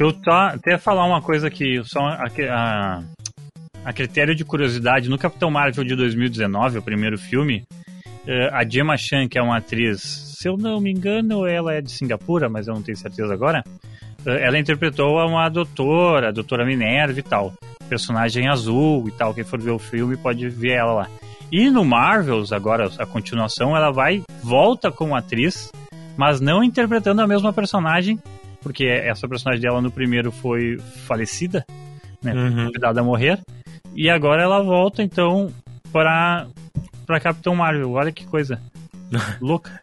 Deixa 0.00 0.16
eu 0.16 0.22
tá- 0.22 0.54
até 0.54 0.78
falar 0.78 1.04
uma 1.04 1.20
coisa 1.20 1.46
aqui, 1.46 1.78
só 1.84 2.00
a, 2.00 2.24
a, 2.48 3.02
a 3.84 3.92
critério 3.92 4.34
de 4.34 4.46
curiosidade, 4.46 5.10
no 5.10 5.18
Capitão 5.18 5.50
Marvel 5.50 5.84
de 5.84 5.94
2019, 5.94 6.78
o 6.78 6.82
primeiro 6.82 7.18
filme, 7.18 7.64
eh, 8.26 8.48
a 8.50 8.66
Gemma 8.66 8.96
Chan, 8.96 9.28
que 9.28 9.38
é 9.38 9.42
uma 9.42 9.58
atriz, 9.58 10.00
se 10.38 10.48
eu 10.48 10.56
não 10.56 10.80
me 10.80 10.90
engano, 10.90 11.46
ela 11.46 11.74
é 11.74 11.82
de 11.82 11.90
Singapura, 11.90 12.48
mas 12.48 12.66
eu 12.66 12.72
não 12.72 12.80
tenho 12.80 12.96
certeza 12.96 13.34
agora, 13.34 13.62
eh, 14.24 14.46
ela 14.46 14.58
interpretou 14.58 15.18
uma 15.18 15.46
doutora, 15.50 16.28
a 16.28 16.32
doutora 16.32 16.64
Minerva 16.64 17.20
e 17.20 17.22
tal, 17.22 17.52
personagem 17.86 18.48
azul 18.48 19.06
e 19.06 19.10
tal, 19.10 19.34
quem 19.34 19.44
for 19.44 19.60
ver 19.60 19.72
o 19.72 19.78
filme 19.78 20.16
pode 20.16 20.48
ver 20.48 20.76
ela 20.76 20.94
lá. 20.94 21.08
E 21.52 21.68
no 21.68 21.84
Marvels, 21.84 22.52
agora 22.52 22.90
a 22.98 23.04
continuação, 23.04 23.76
ela 23.76 23.90
vai, 23.90 24.22
volta 24.42 24.90
como 24.90 25.14
atriz, 25.14 25.70
mas 26.16 26.40
não 26.40 26.64
interpretando 26.64 27.20
a 27.20 27.26
mesma 27.26 27.52
personagem, 27.52 28.18
porque 28.62 28.84
essa 28.84 29.28
personagem 29.28 29.62
dela 29.62 29.80
no 29.80 29.90
primeiro 29.90 30.30
foi 30.30 30.78
falecida, 31.06 31.64
né, 32.22 32.32
Uhum. 32.34 32.66
convidada 32.66 33.00
a 33.00 33.04
morrer, 33.04 33.38
e 33.94 34.08
agora 34.10 34.42
ela 34.42 34.62
volta 34.62 35.02
então 35.02 35.52
para 35.92 36.46
para 37.06 37.18
Capitão 37.20 37.54
Marvel. 37.56 37.90
Olha 37.92 38.12
que 38.12 38.24
coisa 38.26 38.60
louca. 39.40 39.80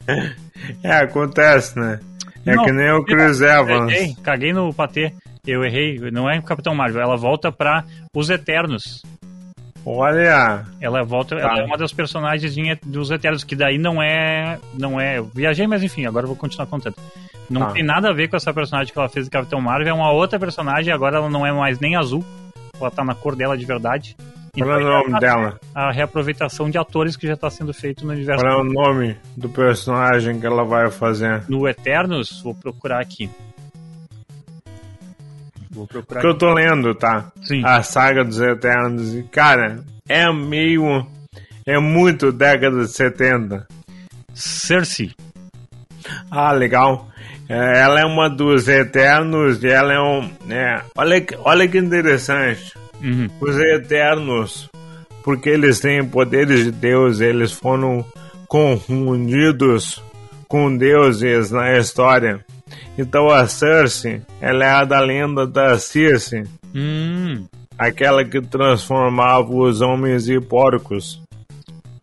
É, 0.83 0.91
acontece, 0.99 1.77
né? 1.77 1.99
É 2.45 2.55
Não, 2.55 2.63
que 2.63 2.71
nem 2.71 2.89
o 2.91 3.03
Chris 3.03 3.41
Evans. 3.41 3.91
Errei, 3.91 4.15
caguei 4.23 4.53
no 4.53 4.73
patê. 4.73 5.11
Eu 5.45 5.63
errei, 5.63 5.99
não 6.11 6.29
é 6.29 6.41
Capitão 6.41 6.73
Marvel, 6.75 7.01
ela 7.01 7.15
volta 7.17 7.51
para 7.51 7.83
os 8.13 8.29
Eternos. 8.29 9.01
Olha, 9.85 10.65
Ela 10.81 11.01
volta, 11.03 11.35
ela 11.35 11.59
é 11.61 11.63
uma 11.63 11.77
das 11.77 11.93
personagens 11.93 12.53
dos 12.85 13.09
Eternos, 13.09 13.45
que 13.45 13.55
daí 13.55 13.77
não 13.77 14.01
é. 14.03 14.59
Não 14.73 14.99
é. 14.99 15.17
Eu 15.17 15.25
viajei, 15.33 15.65
mas 15.65 15.81
enfim, 15.81 16.05
agora 16.05 16.25
eu 16.25 16.27
vou 16.27 16.35
continuar 16.35 16.65
contando. 16.67 16.95
Não 17.49 17.61
Tá. 17.67 17.71
tem 17.71 17.83
nada 17.83 18.09
a 18.09 18.13
ver 18.13 18.27
com 18.27 18.35
essa 18.35 18.53
personagem 18.53 18.91
que 18.91 18.99
ela 18.99 19.07
fez 19.09 19.25
de 19.25 19.31
Capitão 19.31 19.61
Marvel, 19.61 19.87
é 19.89 19.93
uma 19.93 20.11
outra 20.11 20.37
personagem, 20.39 20.91
agora 20.93 21.17
ela 21.17 21.29
não 21.29 21.45
é 21.45 21.51
mais 21.51 21.79
nem 21.79 21.95
azul, 21.95 22.23
ela 22.79 22.91
tá 22.91 23.03
na 23.03 23.15
cor 23.15 23.35
dela 23.35 23.57
de 23.57 23.65
verdade. 23.65 24.15
Qual 24.57 24.71
é 24.71 24.77
o 24.77 24.83
nome 25.03 25.15
a- 25.15 25.19
dela? 25.19 25.59
A 25.73 25.91
reaproveitação 25.91 26.69
de 26.69 26.77
atores 26.79 27.15
que 27.15 27.27
já 27.27 27.35
está 27.35 27.49
sendo 27.49 27.73
feito 27.73 28.05
no 28.05 28.11
universo. 28.11 28.43
Qual 28.43 28.51
é 28.53 28.61
o 28.61 28.63
nome 28.63 29.15
do 29.35 29.47
personagem 29.49 30.39
que 30.39 30.45
ela 30.47 30.63
vai 30.65 30.89
fazer? 30.89 31.43
No 31.47 31.67
Eternos, 31.67 32.41
vou 32.41 32.55
procurar 32.55 32.99
aqui. 32.99 33.29
Vou 35.69 35.85
procurar 35.85 36.21
Que 36.21 36.27
eu 36.27 36.37
tô 36.37 36.51
lendo, 36.53 36.95
tá? 36.95 37.31
Sim. 37.43 37.61
A 37.63 37.83
saga 37.83 38.23
dos 38.23 38.39
Eternos. 38.41 39.13
E, 39.13 39.23
cara, 39.23 39.83
é 40.09 40.31
meio. 40.33 41.05
É 41.65 41.77
muito 41.79 42.31
década 42.31 42.79
de 42.81 42.87
70. 42.91 43.67
Cersei. 44.33 45.11
Ah, 46.31 46.51
legal. 46.51 47.09
É, 47.49 47.79
ela 47.79 48.01
é 48.01 48.05
uma 48.05 48.29
dos 48.29 48.67
Eternos 48.67 49.63
e 49.63 49.67
ela 49.67 49.93
é 49.93 49.99
um. 50.01 50.29
É, 50.49 50.81
olha, 50.97 51.21
que- 51.21 51.37
olha 51.43 51.67
que 51.67 51.77
interessante. 51.77 52.73
Uhum. 53.01 53.27
Os 53.39 53.55
Eternos, 53.57 54.69
porque 55.23 55.49
eles 55.49 55.79
têm 55.79 56.03
poderes 56.03 56.65
de 56.65 56.71
Deus, 56.71 57.21
eles 57.21 57.51
foram 57.51 58.03
confundidos 58.47 60.01
com 60.47 60.75
deuses 60.75 61.51
na 61.51 61.77
história. 61.77 62.39
Então 62.97 63.29
a 63.29 63.47
Cersei, 63.47 64.21
ela 64.41 64.65
é 64.65 64.69
a 64.69 64.83
da 64.83 64.99
lenda 64.99 65.45
da 65.45 65.77
Circe, 65.77 66.43
Hum, 66.75 67.45
aquela 67.77 68.23
que 68.25 68.41
transformava 68.41 69.49
os 69.51 69.81
homens 69.81 70.27
em 70.29 70.39
porcos 70.41 71.21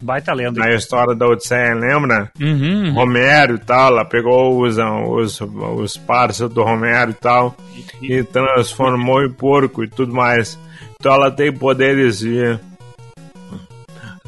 baita 0.05 0.35
lenda. 0.35 0.61
na 0.61 0.75
história 0.75 1.15
da 1.15 1.27
Odisseia, 1.27 1.75
lembra? 1.75 2.31
Uhum, 2.41 2.87
uhum. 2.87 2.93
Romero 2.93 3.55
e 3.55 3.59
tal, 3.59 3.93
ela 3.93 4.05
pegou 4.05 4.63
os, 4.63 4.77
os, 4.79 5.41
os 5.41 5.97
parceiros 5.97 6.55
do 6.55 6.63
Romero 6.63 7.11
e 7.11 7.15
tal 7.15 7.57
e 8.03 8.23
transformou 8.23 9.23
em 9.25 9.33
porco 9.33 9.83
e 9.83 9.89
tudo 9.89 10.15
mais. 10.15 10.59
Então 11.01 11.15
ela 11.15 11.31
tem 11.31 11.53
poderes 11.53 12.19
de 12.19 12.59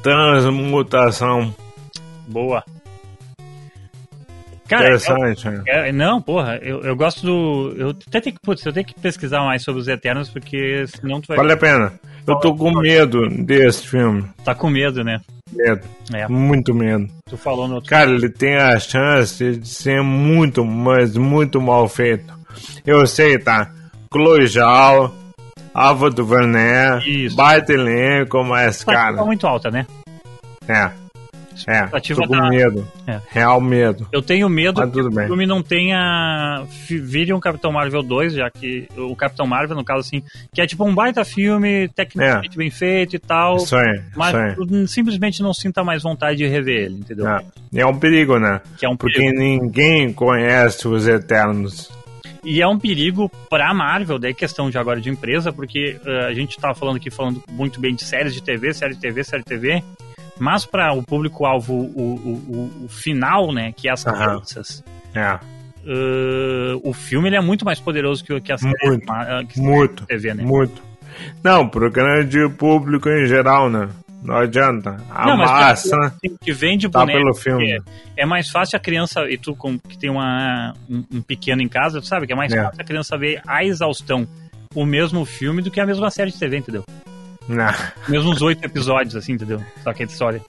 transmutação. 0.02 1.54
Boa. 2.26 2.64
Cara, 4.68 4.84
Interessante? 4.84 5.48
É, 5.66 5.92
não, 5.92 6.20
porra, 6.20 6.58
eu, 6.62 6.80
eu 6.82 6.96
gosto 6.96 7.24
do. 7.24 7.74
Eu 7.76 7.90
até 7.90 8.20
tenho 8.20 8.34
que, 8.34 8.42
putz, 8.42 8.64
eu 8.66 8.72
tenho 8.72 8.86
que 8.86 8.94
pesquisar 8.94 9.40
mais 9.42 9.62
sobre 9.62 9.80
os 9.80 9.88
Eternos, 9.88 10.28
porque 10.28 10.84
senão 10.88 11.20
tu 11.20 11.28
vai 11.28 11.36
Vale 11.36 11.52
a 11.52 11.56
pena. 11.56 11.92
Eu 12.26 12.36
tô 12.36 12.54
com 12.54 12.72
medo 12.72 13.28
desse 13.28 13.86
filme. 13.86 14.24
tá 14.44 14.54
com 14.54 14.68
medo, 14.68 15.04
né? 15.04 15.20
Medo. 15.52 15.82
É, 16.12 16.26
Muito 16.26 16.74
medo. 16.74 17.08
tu 17.30 17.36
falou 17.36 17.68
no 17.68 17.76
outro. 17.76 17.88
Cara, 17.88 18.10
ele 18.10 18.28
tem 18.28 18.56
a 18.56 18.78
chance 18.80 19.56
de 19.58 19.68
ser 19.68 20.02
muito, 20.02 20.64
mas 20.64 21.16
muito 21.16 21.60
mal 21.60 21.88
feito. 21.88 22.34
Eu 22.84 23.06
sei, 23.06 23.38
tá? 23.38 23.70
Zhao, 24.48 25.14
Ava 25.72 26.10
DuVernay, 26.10 27.00
Isso. 27.06 27.36
baita 27.36 27.72
elenco, 27.74 28.42
mas, 28.42 28.82
Tá 28.82 28.92
cara, 28.92 29.24
muito 29.24 29.46
alta, 29.46 29.70
né? 29.70 29.86
é. 30.66 30.90
É, 31.66 31.74
Expectativa 31.76 32.22
tô 32.22 32.28
com 32.28 32.36
tá- 32.36 32.48
medo. 32.48 32.86
É. 33.06 33.20
Real 33.30 33.60
medo. 33.60 34.06
Eu 34.12 34.20
tenho 34.22 34.48
medo 34.48 34.80
Mas 34.80 34.90
que 34.90 35.00
o 35.00 35.10
bem. 35.10 35.26
filme 35.26 35.46
não 35.46 35.62
tenha. 35.62 36.64
Vire 36.88 37.32
um 37.32 37.40
Capitão 37.40 37.72
Marvel 37.72 38.02
2, 38.02 38.34
já 38.34 38.50
que. 38.50 38.88
O 38.96 39.14
Capitão 39.16 39.46
Marvel, 39.46 39.76
no 39.76 39.84
caso, 39.84 40.00
assim, 40.00 40.22
que 40.52 40.60
é 40.60 40.66
tipo 40.66 40.84
um 40.84 40.94
baita 40.94 41.24
filme, 41.24 41.88
tecnicamente 41.88 42.56
bem 42.56 42.70
feito 42.70 43.16
e 43.16 43.18
tal. 43.18 43.56
Isso 43.56 43.76
aí, 43.76 44.02
Mas 44.16 44.28
isso 44.34 44.62
aí. 44.74 44.88
simplesmente 44.88 45.42
não 45.42 45.54
sinta 45.54 45.82
mais 45.84 46.02
vontade 46.02 46.38
de 46.38 46.46
rever 46.46 46.84
ele, 46.84 46.94
entendeu? 46.96 47.28
É. 47.28 47.40
É 47.74 47.86
um 47.86 47.98
perigo, 47.98 48.38
né? 48.38 48.60
Que 48.78 48.86
é 48.86 48.88
um 48.88 48.96
Porque 48.96 49.18
perigo. 49.20 49.38
ninguém 49.38 50.12
conhece 50.12 50.86
os 50.88 51.06
Eternos. 51.06 51.90
E 52.44 52.62
é 52.62 52.66
um 52.68 52.78
perigo 52.78 53.28
pra 53.50 53.74
Marvel, 53.74 54.20
daí 54.20 54.32
questão 54.32 54.70
de 54.70 54.78
agora 54.78 55.00
de 55.00 55.10
empresa, 55.10 55.52
porque 55.52 55.98
eh, 56.06 56.26
a 56.28 56.32
gente 56.32 56.56
tava 56.58 56.74
falando 56.74 56.96
aqui, 56.96 57.10
falando 57.10 57.42
muito 57.50 57.80
bem 57.80 57.92
de 57.92 58.04
séries 58.04 58.32
de 58.32 58.40
TV, 58.40 58.72
série 58.72 58.94
de 58.94 59.00
TV, 59.00 59.24
série 59.24 59.42
de 59.42 59.48
TV, 59.48 59.82
mas 60.38 60.64
para 60.66 60.92
o 60.92 61.02
público-alvo, 61.02 61.72
o, 61.74 61.86
o, 62.04 62.84
o, 62.84 62.88
final, 62.88 63.52
né, 63.52 63.72
que 63.72 63.88
é 63.88 63.92
as 63.92 64.04
crianças, 64.04 64.84
É, 65.14 65.38
eh, 65.86 66.80
o 66.82 66.92
filme 66.92 67.28
ele 67.28 67.36
é 67.36 67.40
muito 67.40 67.64
mais 67.64 67.80
poderoso 67.80 68.24
que, 68.24 68.32
o- 68.32 68.40
que 68.40 68.52
as 68.52 68.60
séries 68.60 68.80
Muito, 68.84 69.06
que 69.48 69.60
muito, 69.60 70.06
TV, 70.06 70.34
né? 70.34 70.42
muito. 70.44 70.82
Não, 71.42 71.66
pro 71.68 71.90
grande 71.90 72.46
público 72.50 73.08
em 73.08 73.26
geral, 73.26 73.70
né? 73.70 73.88
Não 74.22 74.36
adianta. 74.36 74.96
A 75.10 75.24
Não, 75.26 75.36
mas 75.36 75.50
massa 75.50 75.96
assim, 75.98 76.36
que 76.42 76.52
vende 76.52 76.88
tá 76.88 77.00
boneco, 77.00 77.18
pelo 77.18 77.34
filme. 77.34 77.72
É, 77.72 77.78
é 78.16 78.26
mais 78.26 78.50
fácil 78.50 78.76
a 78.76 78.80
criança, 78.80 79.20
e 79.30 79.38
tu 79.38 79.54
com, 79.54 79.78
que 79.78 79.96
tem 79.96 80.10
uma, 80.10 80.74
um, 80.90 81.04
um 81.14 81.22
pequeno 81.22 81.62
em 81.62 81.68
casa, 81.68 82.00
tu 82.00 82.06
sabe 82.06 82.26
que 82.26 82.32
é 82.32 82.36
mais 82.36 82.52
É. 82.52 82.62
fácil 82.62 82.80
a 82.80 82.84
criança 82.84 83.16
ver 83.16 83.40
a 83.46 83.64
exaustão 83.64 84.26
o 84.74 84.84
mesmo 84.84 85.24
filme 85.24 85.62
do 85.62 85.70
que 85.70 85.80
a 85.80 85.86
mesma 85.86 86.10
série 86.10 86.30
de 86.30 86.38
TV, 86.38 86.58
entendeu? 86.58 86.84
Não, 87.48 87.72
Mesmo 88.08 88.30
uns 88.30 88.42
oito 88.42 88.64
episódios, 88.64 89.14
assim, 89.16 89.32
entendeu? 89.34 89.62
Só 89.84 89.92
que 89.92 90.02
a 90.02 90.06
história. 90.06 90.40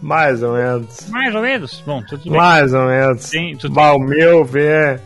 mais 0.00 0.42
ou 0.42 0.54
menos. 0.54 1.08
Mais 1.10 1.34
ou 1.34 1.42
menos. 1.42 1.82
Bom, 1.86 2.02
tudo 2.02 2.22
bem. 2.24 2.32
Mais 2.32 2.72
ou 2.74 2.86
menos. 2.86 3.30
Tem- 3.30 3.56
tu 3.56 3.68
tem- 3.68 3.76
Mas 3.76 3.94
o 3.96 3.98
meu 3.98 4.44
vê 4.44 4.98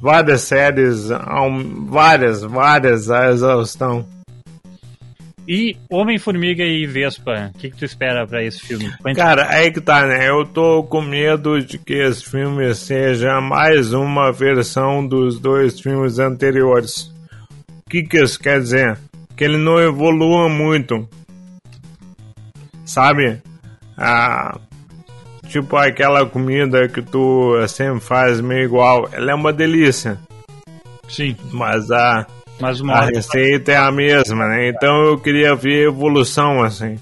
várias 0.00 0.42
séries, 0.42 1.08
várias, 1.86 2.42
várias 2.42 3.10
a 3.10 3.30
exaustão. 3.30 4.06
E 5.48 5.76
Homem-Formiga 5.90 6.62
e 6.62 6.86
Vespa, 6.86 7.50
o 7.52 7.58
que, 7.58 7.70
que 7.70 7.76
tu 7.76 7.84
espera 7.84 8.24
pra 8.26 8.44
esse 8.44 8.60
filme? 8.60 8.88
Quanto- 9.02 9.16
Cara, 9.16 9.48
aí 9.50 9.72
que 9.72 9.80
tá, 9.80 10.06
né? 10.06 10.28
Eu 10.28 10.44
tô 10.46 10.84
com 10.84 11.00
medo 11.02 11.60
de 11.60 11.76
que 11.78 11.94
esse 11.94 12.24
filme 12.24 12.72
seja 12.74 13.40
mais 13.40 13.92
uma 13.92 14.30
versão 14.30 15.04
dos 15.04 15.40
dois 15.40 15.80
filmes 15.80 16.20
anteriores. 16.20 17.12
O 17.84 17.90
que, 17.90 18.04
que 18.04 18.22
isso 18.22 18.38
quer 18.38 18.60
dizer? 18.60 18.96
Que 19.40 19.44
ele 19.44 19.56
não 19.56 19.80
evolua 19.80 20.50
muito. 20.50 21.08
Sabe? 22.84 23.40
Ah, 23.96 24.58
tipo 25.48 25.78
aquela 25.78 26.26
comida 26.26 26.86
que 26.88 27.00
tu 27.00 27.54
sempre 27.66 28.00
faz 28.00 28.38
meio 28.38 28.64
igual. 28.64 29.08
Ela 29.10 29.30
é 29.30 29.34
uma 29.34 29.50
delícia. 29.50 30.18
Sim, 31.08 31.34
Mas 31.52 31.90
a, 31.90 32.26
mas 32.60 32.82
a 32.82 33.06
receita 33.06 33.72
é 33.72 33.78
a 33.78 33.90
mesma, 33.90 34.46
né? 34.46 34.68
Então 34.68 35.06
eu 35.06 35.18
queria 35.18 35.54
ver 35.54 35.86
evolução, 35.86 36.62
assim. 36.62 36.98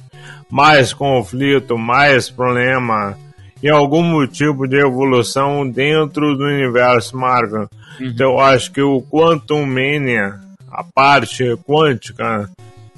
Mais 0.49 0.93
conflito, 0.93 1.77
mais 1.77 2.31
problema. 2.31 3.19
E 3.61 3.69
algum 3.69 4.25
tipo 4.29 4.69
de 4.69 4.77
evolução 4.79 5.69
dentro 5.69 6.37
do 6.37 6.45
universo 6.45 7.17
Marvel. 7.17 7.69
Então 8.01 8.35
eu 8.35 8.39
acho 8.39 8.71
que 8.71 8.81
o 8.81 9.03
Quantum 9.03 9.67
Mania, 9.67 10.39
a 10.79 10.85
parte 10.85 11.57
quântica 11.67 12.49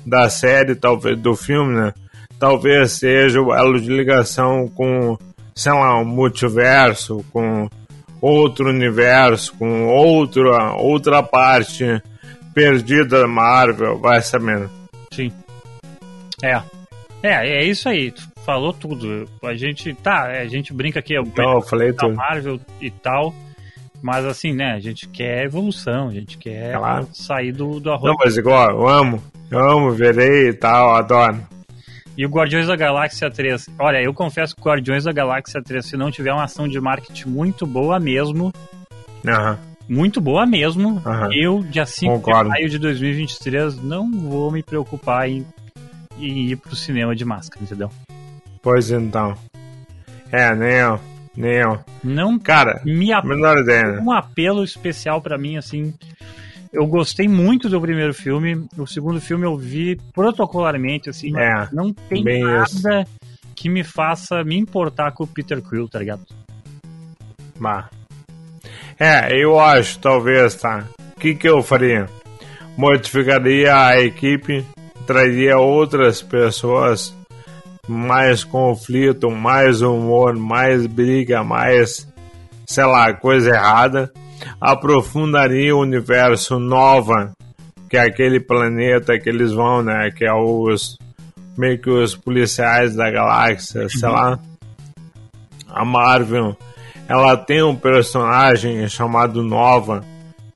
da 0.05 0.29
série, 0.29 0.75
talvez, 0.75 1.19
do 1.19 1.35
filme, 1.35 1.75
né? 1.75 1.95
Talvez 2.39 2.93
seja 2.93 3.41
o 3.41 3.55
elo 3.55 3.81
de 3.81 3.89
ligação 3.89 4.69
com, 4.69 5.17
sei 5.55 5.73
lá, 5.73 5.99
um 5.99 6.05
multiverso, 6.05 7.25
com 7.33 7.71
outro 8.21 8.69
universo, 8.69 9.55
com 9.57 9.87
outra, 9.87 10.75
outra 10.75 11.23
parte 11.23 12.03
perdida 12.53 13.21
da 13.21 13.27
Marvel, 13.27 13.99
vai 13.99 14.21
sabendo. 14.21 14.71
Sim. 15.11 15.33
É. 16.43 16.61
É, 17.23 17.63
é 17.63 17.65
isso 17.65 17.89
aí. 17.89 18.11
Tu 18.11 18.23
falou 18.45 18.75
tudo. 18.75 19.27
A 19.43 19.55
gente. 19.55 19.95
Tá, 19.95 20.25
a 20.25 20.47
gente 20.47 20.73
brinca 20.75 21.01
aqui. 21.01 21.19
Então 21.19 21.55
eu 21.55 21.63
falei 21.63 21.93
da 21.93 21.99
tudo. 21.99 22.17
Marvel 22.17 22.61
e 22.81 22.91
tal. 22.91 23.35
Mas 24.03 24.25
assim, 24.25 24.53
né? 24.55 24.73
A 24.73 24.81
gente 24.81 25.09
quer 25.09 25.45
evolução, 25.45 26.09
a 26.09 26.13
gente 26.13 26.39
quer 26.39 26.77
Claro. 26.79 27.09
sair 27.13 27.53
do, 27.53 27.79
do 27.81 27.91
arroz. 27.91 28.05
Não, 28.11 28.17
mas 28.19 28.37
igual, 28.37 28.71
eu 28.71 28.89
amo, 28.89 29.23
eu 29.51 29.59
amo, 29.59 29.91
verei 29.93 30.49
e 30.49 30.53
tal, 30.55 30.95
adoro. 30.95 31.47
E 32.17 32.27
o 32.27 32.29
Guardiões 32.29 32.67
da 32.67 32.77
Galáxia 32.77 33.31
3. 33.31 33.69
Olha, 33.79 34.03
eu 34.03 34.13
confesso 34.13 34.55
que 34.55 34.61
o 34.61 34.65
Guardiões 34.65 35.05
da 35.05 35.13
Galáxia 35.13 35.63
3, 35.63 35.85
se 35.87 35.97
não 35.97 36.11
tiver 36.11 36.33
uma 36.33 36.45
ação 36.45 36.67
de 36.69 36.81
marketing 36.81 37.29
muito 37.29 37.67
boa 37.67 37.99
mesmo, 38.01 38.53
Aham. 39.27 39.59
muito 39.89 40.21
boa 40.21 40.45
mesmo, 40.47 41.01
Aham. 41.07 41.29
eu, 41.33 41.63
dia 41.63 41.87
5 41.87 42.13
de 42.13 42.19
Concordo. 42.23 42.49
maio 42.51 42.69
de 42.69 42.79
2023, 42.79 43.83
não 43.83 44.11
vou 44.11 44.51
me 44.51 44.63
preocupar 44.63 45.29
em, 45.29 45.47
em 46.19 46.47
ir 46.51 46.57
pro 46.57 46.75
cinema 46.77 47.15
de 47.15 47.25
máscara, 47.25 47.63
entendeu? 47.65 47.91
Pois 48.63 48.91
então. 48.91 49.35
É, 50.33 50.55
nem 50.55 50.73
eu, 50.75 51.01
nem 51.41 51.57
eu. 51.57 51.79
Não 52.05 52.39
Cara, 52.39 52.81
me 52.85 53.13
ap... 53.13 53.25
menor 53.25 53.59
ideia, 53.59 53.93
né? 53.93 54.01
um 54.01 54.13
apelo 54.13 54.63
especial 54.63 55.21
pra 55.21 55.39
mim, 55.39 55.57
assim. 55.57 55.95
Eu 56.73 56.87
gostei 56.87 57.27
muito 57.27 57.69
do 57.69 57.81
primeiro 57.81 58.15
filme. 58.15 58.69
O 58.79 58.87
segundo 58.87 59.21
filme 59.21 59.45
eu 59.45 59.57
vi 59.57 59.97
protocolarmente, 60.15 61.11
assim. 61.11 61.37
É, 61.37 61.69
não 61.73 61.93
tem 61.93 62.23
nada 62.23 63.05
que 63.57 63.69
me 63.69 63.83
faça 63.83 64.45
me 64.45 64.57
importar 64.57 65.13
com 65.13 65.25
o 65.25 65.27
Peter 65.27 65.61
Quill, 65.61 65.89
tá 65.89 65.99
ligado? 65.99 66.25
Bah. 67.59 67.91
É, 68.99 69.37
eu 69.37 69.59
acho, 69.59 69.99
talvez, 69.99 70.55
tá? 70.55 70.85
O 71.17 71.21
que, 71.21 71.35
que 71.35 71.49
eu 71.49 71.63
faria? 71.63 72.09
Modificaria 72.77 73.77
a 73.77 74.01
equipe, 74.01 74.65
traria 75.07 75.59
outras 75.59 76.23
pessoas, 76.23 77.15
mais 77.91 78.45
conflito, 78.45 79.31
mais 79.31 79.83
humor, 79.83 80.37
mais 80.37 80.87
briga, 80.87 81.43
mais, 81.43 82.07
sei 82.67 82.85
lá, 82.85 83.13
coisa 83.13 83.51
errada. 83.51 84.13
Aprofundaria 84.61 85.75
o 85.77 85.81
universo 85.81 86.59
nova 86.59 87.33
que 87.89 87.97
é 87.97 88.03
aquele 88.03 88.39
planeta 88.39 89.19
que 89.19 89.29
eles 89.29 89.53
vão, 89.53 89.83
né? 89.83 90.13
Que 90.17 90.25
é 90.25 90.33
os 90.33 90.97
meio 91.59 91.77
que 91.81 91.91
os 91.91 92.15
policiais 92.15 92.95
da 92.95 93.11
galáxia, 93.11 93.89
sei 93.89 94.09
lá. 94.09 94.39
A 95.69 95.85
Marvel, 95.85 96.57
ela 97.09 97.37
tem 97.37 97.63
um 97.63 97.75
personagem 97.75 98.89
chamado 98.89 99.43
Nova, 99.43 100.05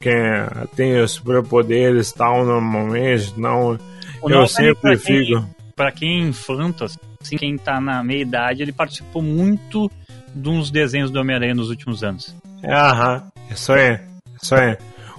que 0.00 0.10
tem 0.76 1.00
os 1.00 1.10
superpoderes 1.12 2.12
tal 2.12 2.44
normalmente, 2.44 3.34
não 3.36 3.76
O 4.22 4.30
eu 4.30 4.46
sempre 4.46 4.96
quem- 4.96 5.26
fico. 5.26 5.44
Pra 5.74 5.90
quem 5.90 6.22
é 6.22 6.28
infanto, 6.28 6.84
assim, 6.84 6.98
quem 7.30 7.56
tá 7.56 7.80
na 7.80 8.02
meia 8.02 8.22
idade, 8.22 8.62
ele 8.62 8.72
participou 8.72 9.22
muito 9.22 9.90
de 10.34 10.48
uns 10.48 10.70
desenhos 10.70 11.10
do 11.10 11.20
Homem-Aranha 11.20 11.54
nos 11.54 11.70
últimos 11.70 12.02
anos. 12.02 12.34
É, 12.62 12.72
Aham, 12.72 13.22
isso 13.50 13.72
aí, 13.72 13.98
isso 14.42 14.54
aí. 14.54 14.76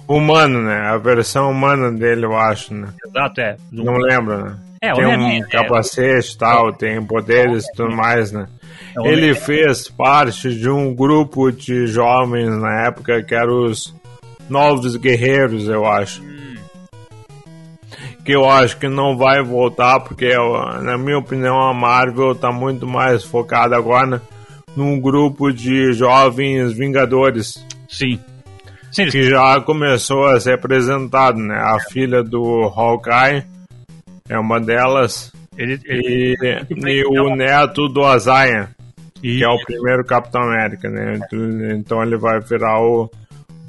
Humano, 0.08 0.62
né? 0.62 0.88
A 0.88 0.96
versão 0.98 1.50
humana 1.50 1.90
dele, 1.90 2.24
eu 2.24 2.36
acho, 2.36 2.72
né? 2.72 2.88
Exato, 3.06 3.40
é. 3.40 3.56
Não 3.72 3.96
lembro, 3.96 4.44
né? 4.44 4.56
É, 4.80 4.92
tem 4.92 5.06
um 5.06 5.28
é. 5.28 5.40
capacete 5.48 6.34
e 6.34 6.38
tal, 6.38 6.72
tem 6.72 7.02
poderes 7.04 7.64
e 7.64 7.72
tudo 7.72 7.94
mais, 7.96 8.30
né? 8.30 8.46
É 8.96 9.08
Ele 9.08 9.34
fez 9.34 9.88
parte 9.88 10.54
de 10.54 10.68
um 10.70 10.94
grupo 10.94 11.50
de 11.50 11.86
jovens 11.86 12.50
na 12.60 12.86
época 12.86 13.22
que 13.22 13.34
eram 13.34 13.64
os 13.64 13.94
Novos 14.48 14.96
Guerreiros, 14.96 15.68
eu 15.68 15.84
acho. 15.86 16.22
Que 18.26 18.32
eu 18.32 18.44
acho 18.44 18.76
que 18.76 18.88
não 18.88 19.16
vai 19.16 19.40
voltar, 19.40 20.00
porque, 20.00 20.34
na 20.82 20.98
minha 20.98 21.16
opinião, 21.16 21.60
a 21.62 21.72
Marvel 21.72 22.34
tá 22.34 22.50
muito 22.50 22.84
mais 22.84 23.22
focada 23.22 23.76
agora 23.76 24.20
num 24.76 25.00
grupo 25.00 25.52
de 25.52 25.92
jovens 25.92 26.72
Vingadores. 26.72 27.64
Sim. 27.88 28.18
Sim, 28.90 29.06
Que 29.06 29.30
já 29.30 29.60
começou 29.60 30.26
a 30.26 30.40
ser 30.40 30.54
apresentado, 30.54 31.38
né? 31.38 31.54
A 31.54 31.78
filha 31.88 32.20
do 32.24 32.64
Hawkeye 32.64 33.44
é 34.28 34.36
uma 34.36 34.60
delas. 34.60 35.32
ele, 35.56 35.78
ele, 35.84 36.36
E, 36.70 37.00
e 37.02 37.04
o 37.04 37.36
neto 37.36 37.88
do 37.88 38.04
Azaia, 38.04 38.70
que 39.20 39.44
é 39.44 39.48
o 39.48 39.64
primeiro 39.64 40.04
Capitão 40.04 40.42
América, 40.42 40.90
né? 40.90 41.20
Então 41.76 42.02
ele 42.02 42.16
vai 42.16 42.40
virar 42.40 42.80
o 42.80 43.08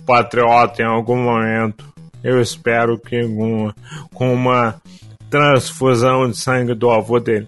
patriota 0.06 0.82
em 0.82 0.86
algum 0.86 1.18
momento. 1.18 1.86
Eu 2.28 2.42
espero 2.42 2.98
que 3.00 3.24
com, 3.24 3.72
com 4.14 4.34
uma 4.34 4.76
transfusão 5.30 6.30
de 6.30 6.36
sangue 6.38 6.74
do 6.74 6.90
avô 6.90 7.20
dele. 7.20 7.48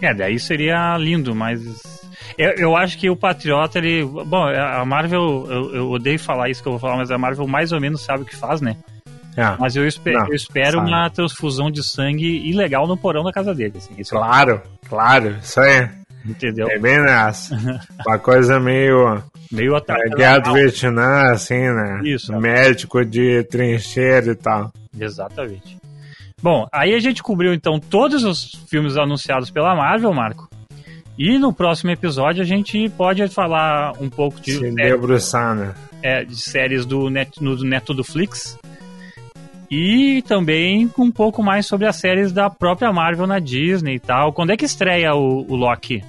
É, 0.00 0.14
daí 0.14 0.38
seria 0.38 0.96
lindo, 0.96 1.34
mas. 1.34 1.60
Eu, 2.36 2.50
eu 2.52 2.76
acho 2.76 2.96
que 2.98 3.10
o 3.10 3.16
Patriota, 3.16 3.78
ele. 3.78 4.04
Bom, 4.04 4.44
a 4.46 4.84
Marvel, 4.84 5.46
eu, 5.50 5.74
eu 5.74 5.90
odeio 5.90 6.18
falar 6.18 6.48
isso 6.48 6.62
que 6.62 6.68
eu 6.68 6.72
vou 6.72 6.78
falar, 6.80 6.96
mas 6.96 7.10
a 7.10 7.18
Marvel 7.18 7.46
mais 7.46 7.72
ou 7.72 7.80
menos 7.80 8.00
sabe 8.02 8.22
o 8.22 8.26
que 8.26 8.36
faz, 8.36 8.60
né? 8.60 8.76
É, 9.36 9.54
Mas 9.58 9.76
eu, 9.76 9.86
espe- 9.86 10.12
Não, 10.14 10.26
eu 10.26 10.34
espero 10.34 10.78
sabe. 10.78 10.88
uma 10.90 11.08
transfusão 11.10 11.70
de 11.70 11.80
sangue 11.84 12.48
ilegal 12.48 12.88
no 12.88 12.96
porão 12.96 13.22
da 13.22 13.32
casa 13.32 13.54
dele, 13.54 13.74
assim, 13.76 13.94
isso, 13.96 14.10
claro, 14.10 14.60
claro, 14.88 15.36
isso 15.40 15.60
aí. 15.60 15.88
entendeu? 16.26 16.68
É 16.68 16.76
bem 16.78 16.98
nessa. 17.00 17.54
Uma 18.04 18.18
coisa 18.18 18.58
meio 18.58 19.22
Meio 19.50 19.74
é, 19.74 19.78
ataque. 19.78 20.14
guerra 20.16 20.38
do 20.38 20.52
Vietnã, 20.52 21.30
assim, 21.32 21.58
né? 21.58 22.00
Isso. 22.04 22.32
Médico 22.36 23.04
de 23.04 23.42
trincheira 23.44 24.32
e 24.32 24.34
tal. 24.34 24.72
Exatamente. 24.98 25.78
Bom, 26.42 26.66
aí 26.72 26.94
a 26.94 27.00
gente 27.00 27.22
cobriu 27.22 27.52
então 27.52 27.80
todos 27.80 28.24
os 28.24 28.52
filmes 28.68 28.96
anunciados 28.96 29.50
pela 29.50 29.74
Marvel, 29.74 30.12
Marco. 30.12 30.48
E 31.18 31.36
no 31.36 31.52
próximo 31.52 31.90
episódio 31.90 32.42
a 32.42 32.46
gente 32.46 32.88
pode 32.90 33.26
falar 33.28 33.92
um 34.00 34.08
pouco 34.08 34.40
de, 34.40 34.52
Se 34.52 34.70
debruçar, 34.70 35.54
né? 35.54 35.74
é, 36.02 36.24
de 36.24 36.36
séries 36.36 36.86
do, 36.86 37.10
Net, 37.10 37.42
no, 37.42 37.56
do 37.56 37.64
Neto 37.64 37.92
do 37.92 38.04
Flix. 38.04 38.58
E 39.70 40.22
também 40.26 40.90
um 40.96 41.10
pouco 41.10 41.42
mais 41.42 41.66
sobre 41.66 41.86
as 41.86 41.96
séries 41.96 42.32
da 42.32 42.48
própria 42.48 42.92
Marvel 42.92 43.26
na 43.26 43.38
Disney 43.38 43.96
e 43.96 44.00
tal. 44.00 44.32
Quando 44.32 44.50
é 44.50 44.56
que 44.56 44.64
estreia 44.64 45.14
o, 45.14 45.44
o 45.46 45.56
Loki? 45.56 46.02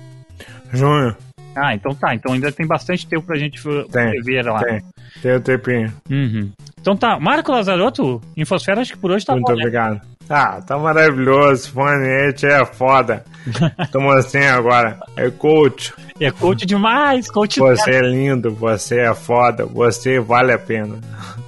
Junho, 0.71 1.15
Ah, 1.55 1.73
então 1.73 1.93
tá. 1.95 2.13
Então 2.15 2.33
ainda 2.33 2.51
tem 2.51 2.65
bastante 2.67 3.05
tempo 3.07 3.25
pra 3.25 3.37
gente 3.37 3.61
Tem, 3.91 4.21
ver 4.21 4.45
lá. 4.45 4.59
tem. 4.63 4.81
Tem 5.21 5.35
o 5.35 5.41
tempinho. 5.41 5.91
Uhum. 6.09 6.51
Então 6.79 6.95
tá. 6.95 7.19
Marco 7.19 7.51
Lazarotto, 7.51 8.21
Infosfera, 8.37 8.81
acho 8.81 8.93
que 8.93 8.99
por 8.99 9.11
hoje 9.11 9.25
tá 9.25 9.33
Muito 9.33 9.47
bom, 9.47 9.53
né? 9.55 9.59
obrigado. 9.61 10.01
Ah, 10.29 10.61
tá 10.61 10.77
maravilhoso. 10.77 11.71
Fanete 11.71 12.45
é 12.45 12.63
foda. 12.65 13.23
Tamo 13.91 14.11
assim 14.11 14.37
agora. 14.45 14.99
É 15.17 15.29
coach. 15.31 15.91
É 16.19 16.29
coach 16.31 16.65
demais, 16.65 17.29
coach 17.31 17.59
Você 17.59 17.91
é 17.91 18.01
lindo, 18.01 18.51
você 18.53 18.99
é 18.99 19.15
foda, 19.15 19.65
você 19.65 20.19
vale 20.19 20.51
a 20.51 20.59
pena. 20.59 20.99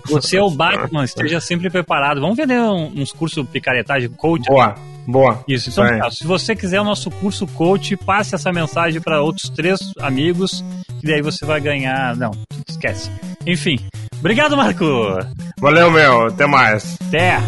Você 0.08 0.38
é 0.38 0.42
o 0.42 0.50
Batman, 0.56 1.04
esteja 1.04 1.40
sempre 1.40 1.70
preparado. 1.70 2.20
Vamos 2.22 2.38
vender 2.38 2.60
um- 2.60 2.88
uns 3.02 3.12
cursos 3.12 3.46
picaretagem 3.50 4.10
coach? 4.10 4.46
Boa, 4.48 4.76
boa. 5.08 5.44
Isso, 5.48 5.70
então. 5.70 6.12
Se 6.12 6.26
você 6.26 6.56
quiser 6.56 6.80
o 6.80 6.84
nosso 6.84 7.10
curso 7.10 7.48
coach, 7.48 7.96
passe 7.98 8.36
essa 8.36 8.52
mensagem 8.52 9.02
para 9.02 9.22
outros 9.22 9.50
três 9.50 9.80
amigos, 10.00 10.64
que 11.00 11.08
daí 11.08 11.22
você 11.22 11.46
vai 11.46 11.60
ganhar. 11.60 12.16
Não, 12.16 12.32
esquece. 12.68 13.10
Enfim. 13.46 13.78
Obrigado, 14.20 14.56
Marco! 14.56 14.86
Valeu, 15.60 15.90
meu. 15.90 16.28
Até 16.28 16.46
mais. 16.46 16.98
Até! 17.08 17.40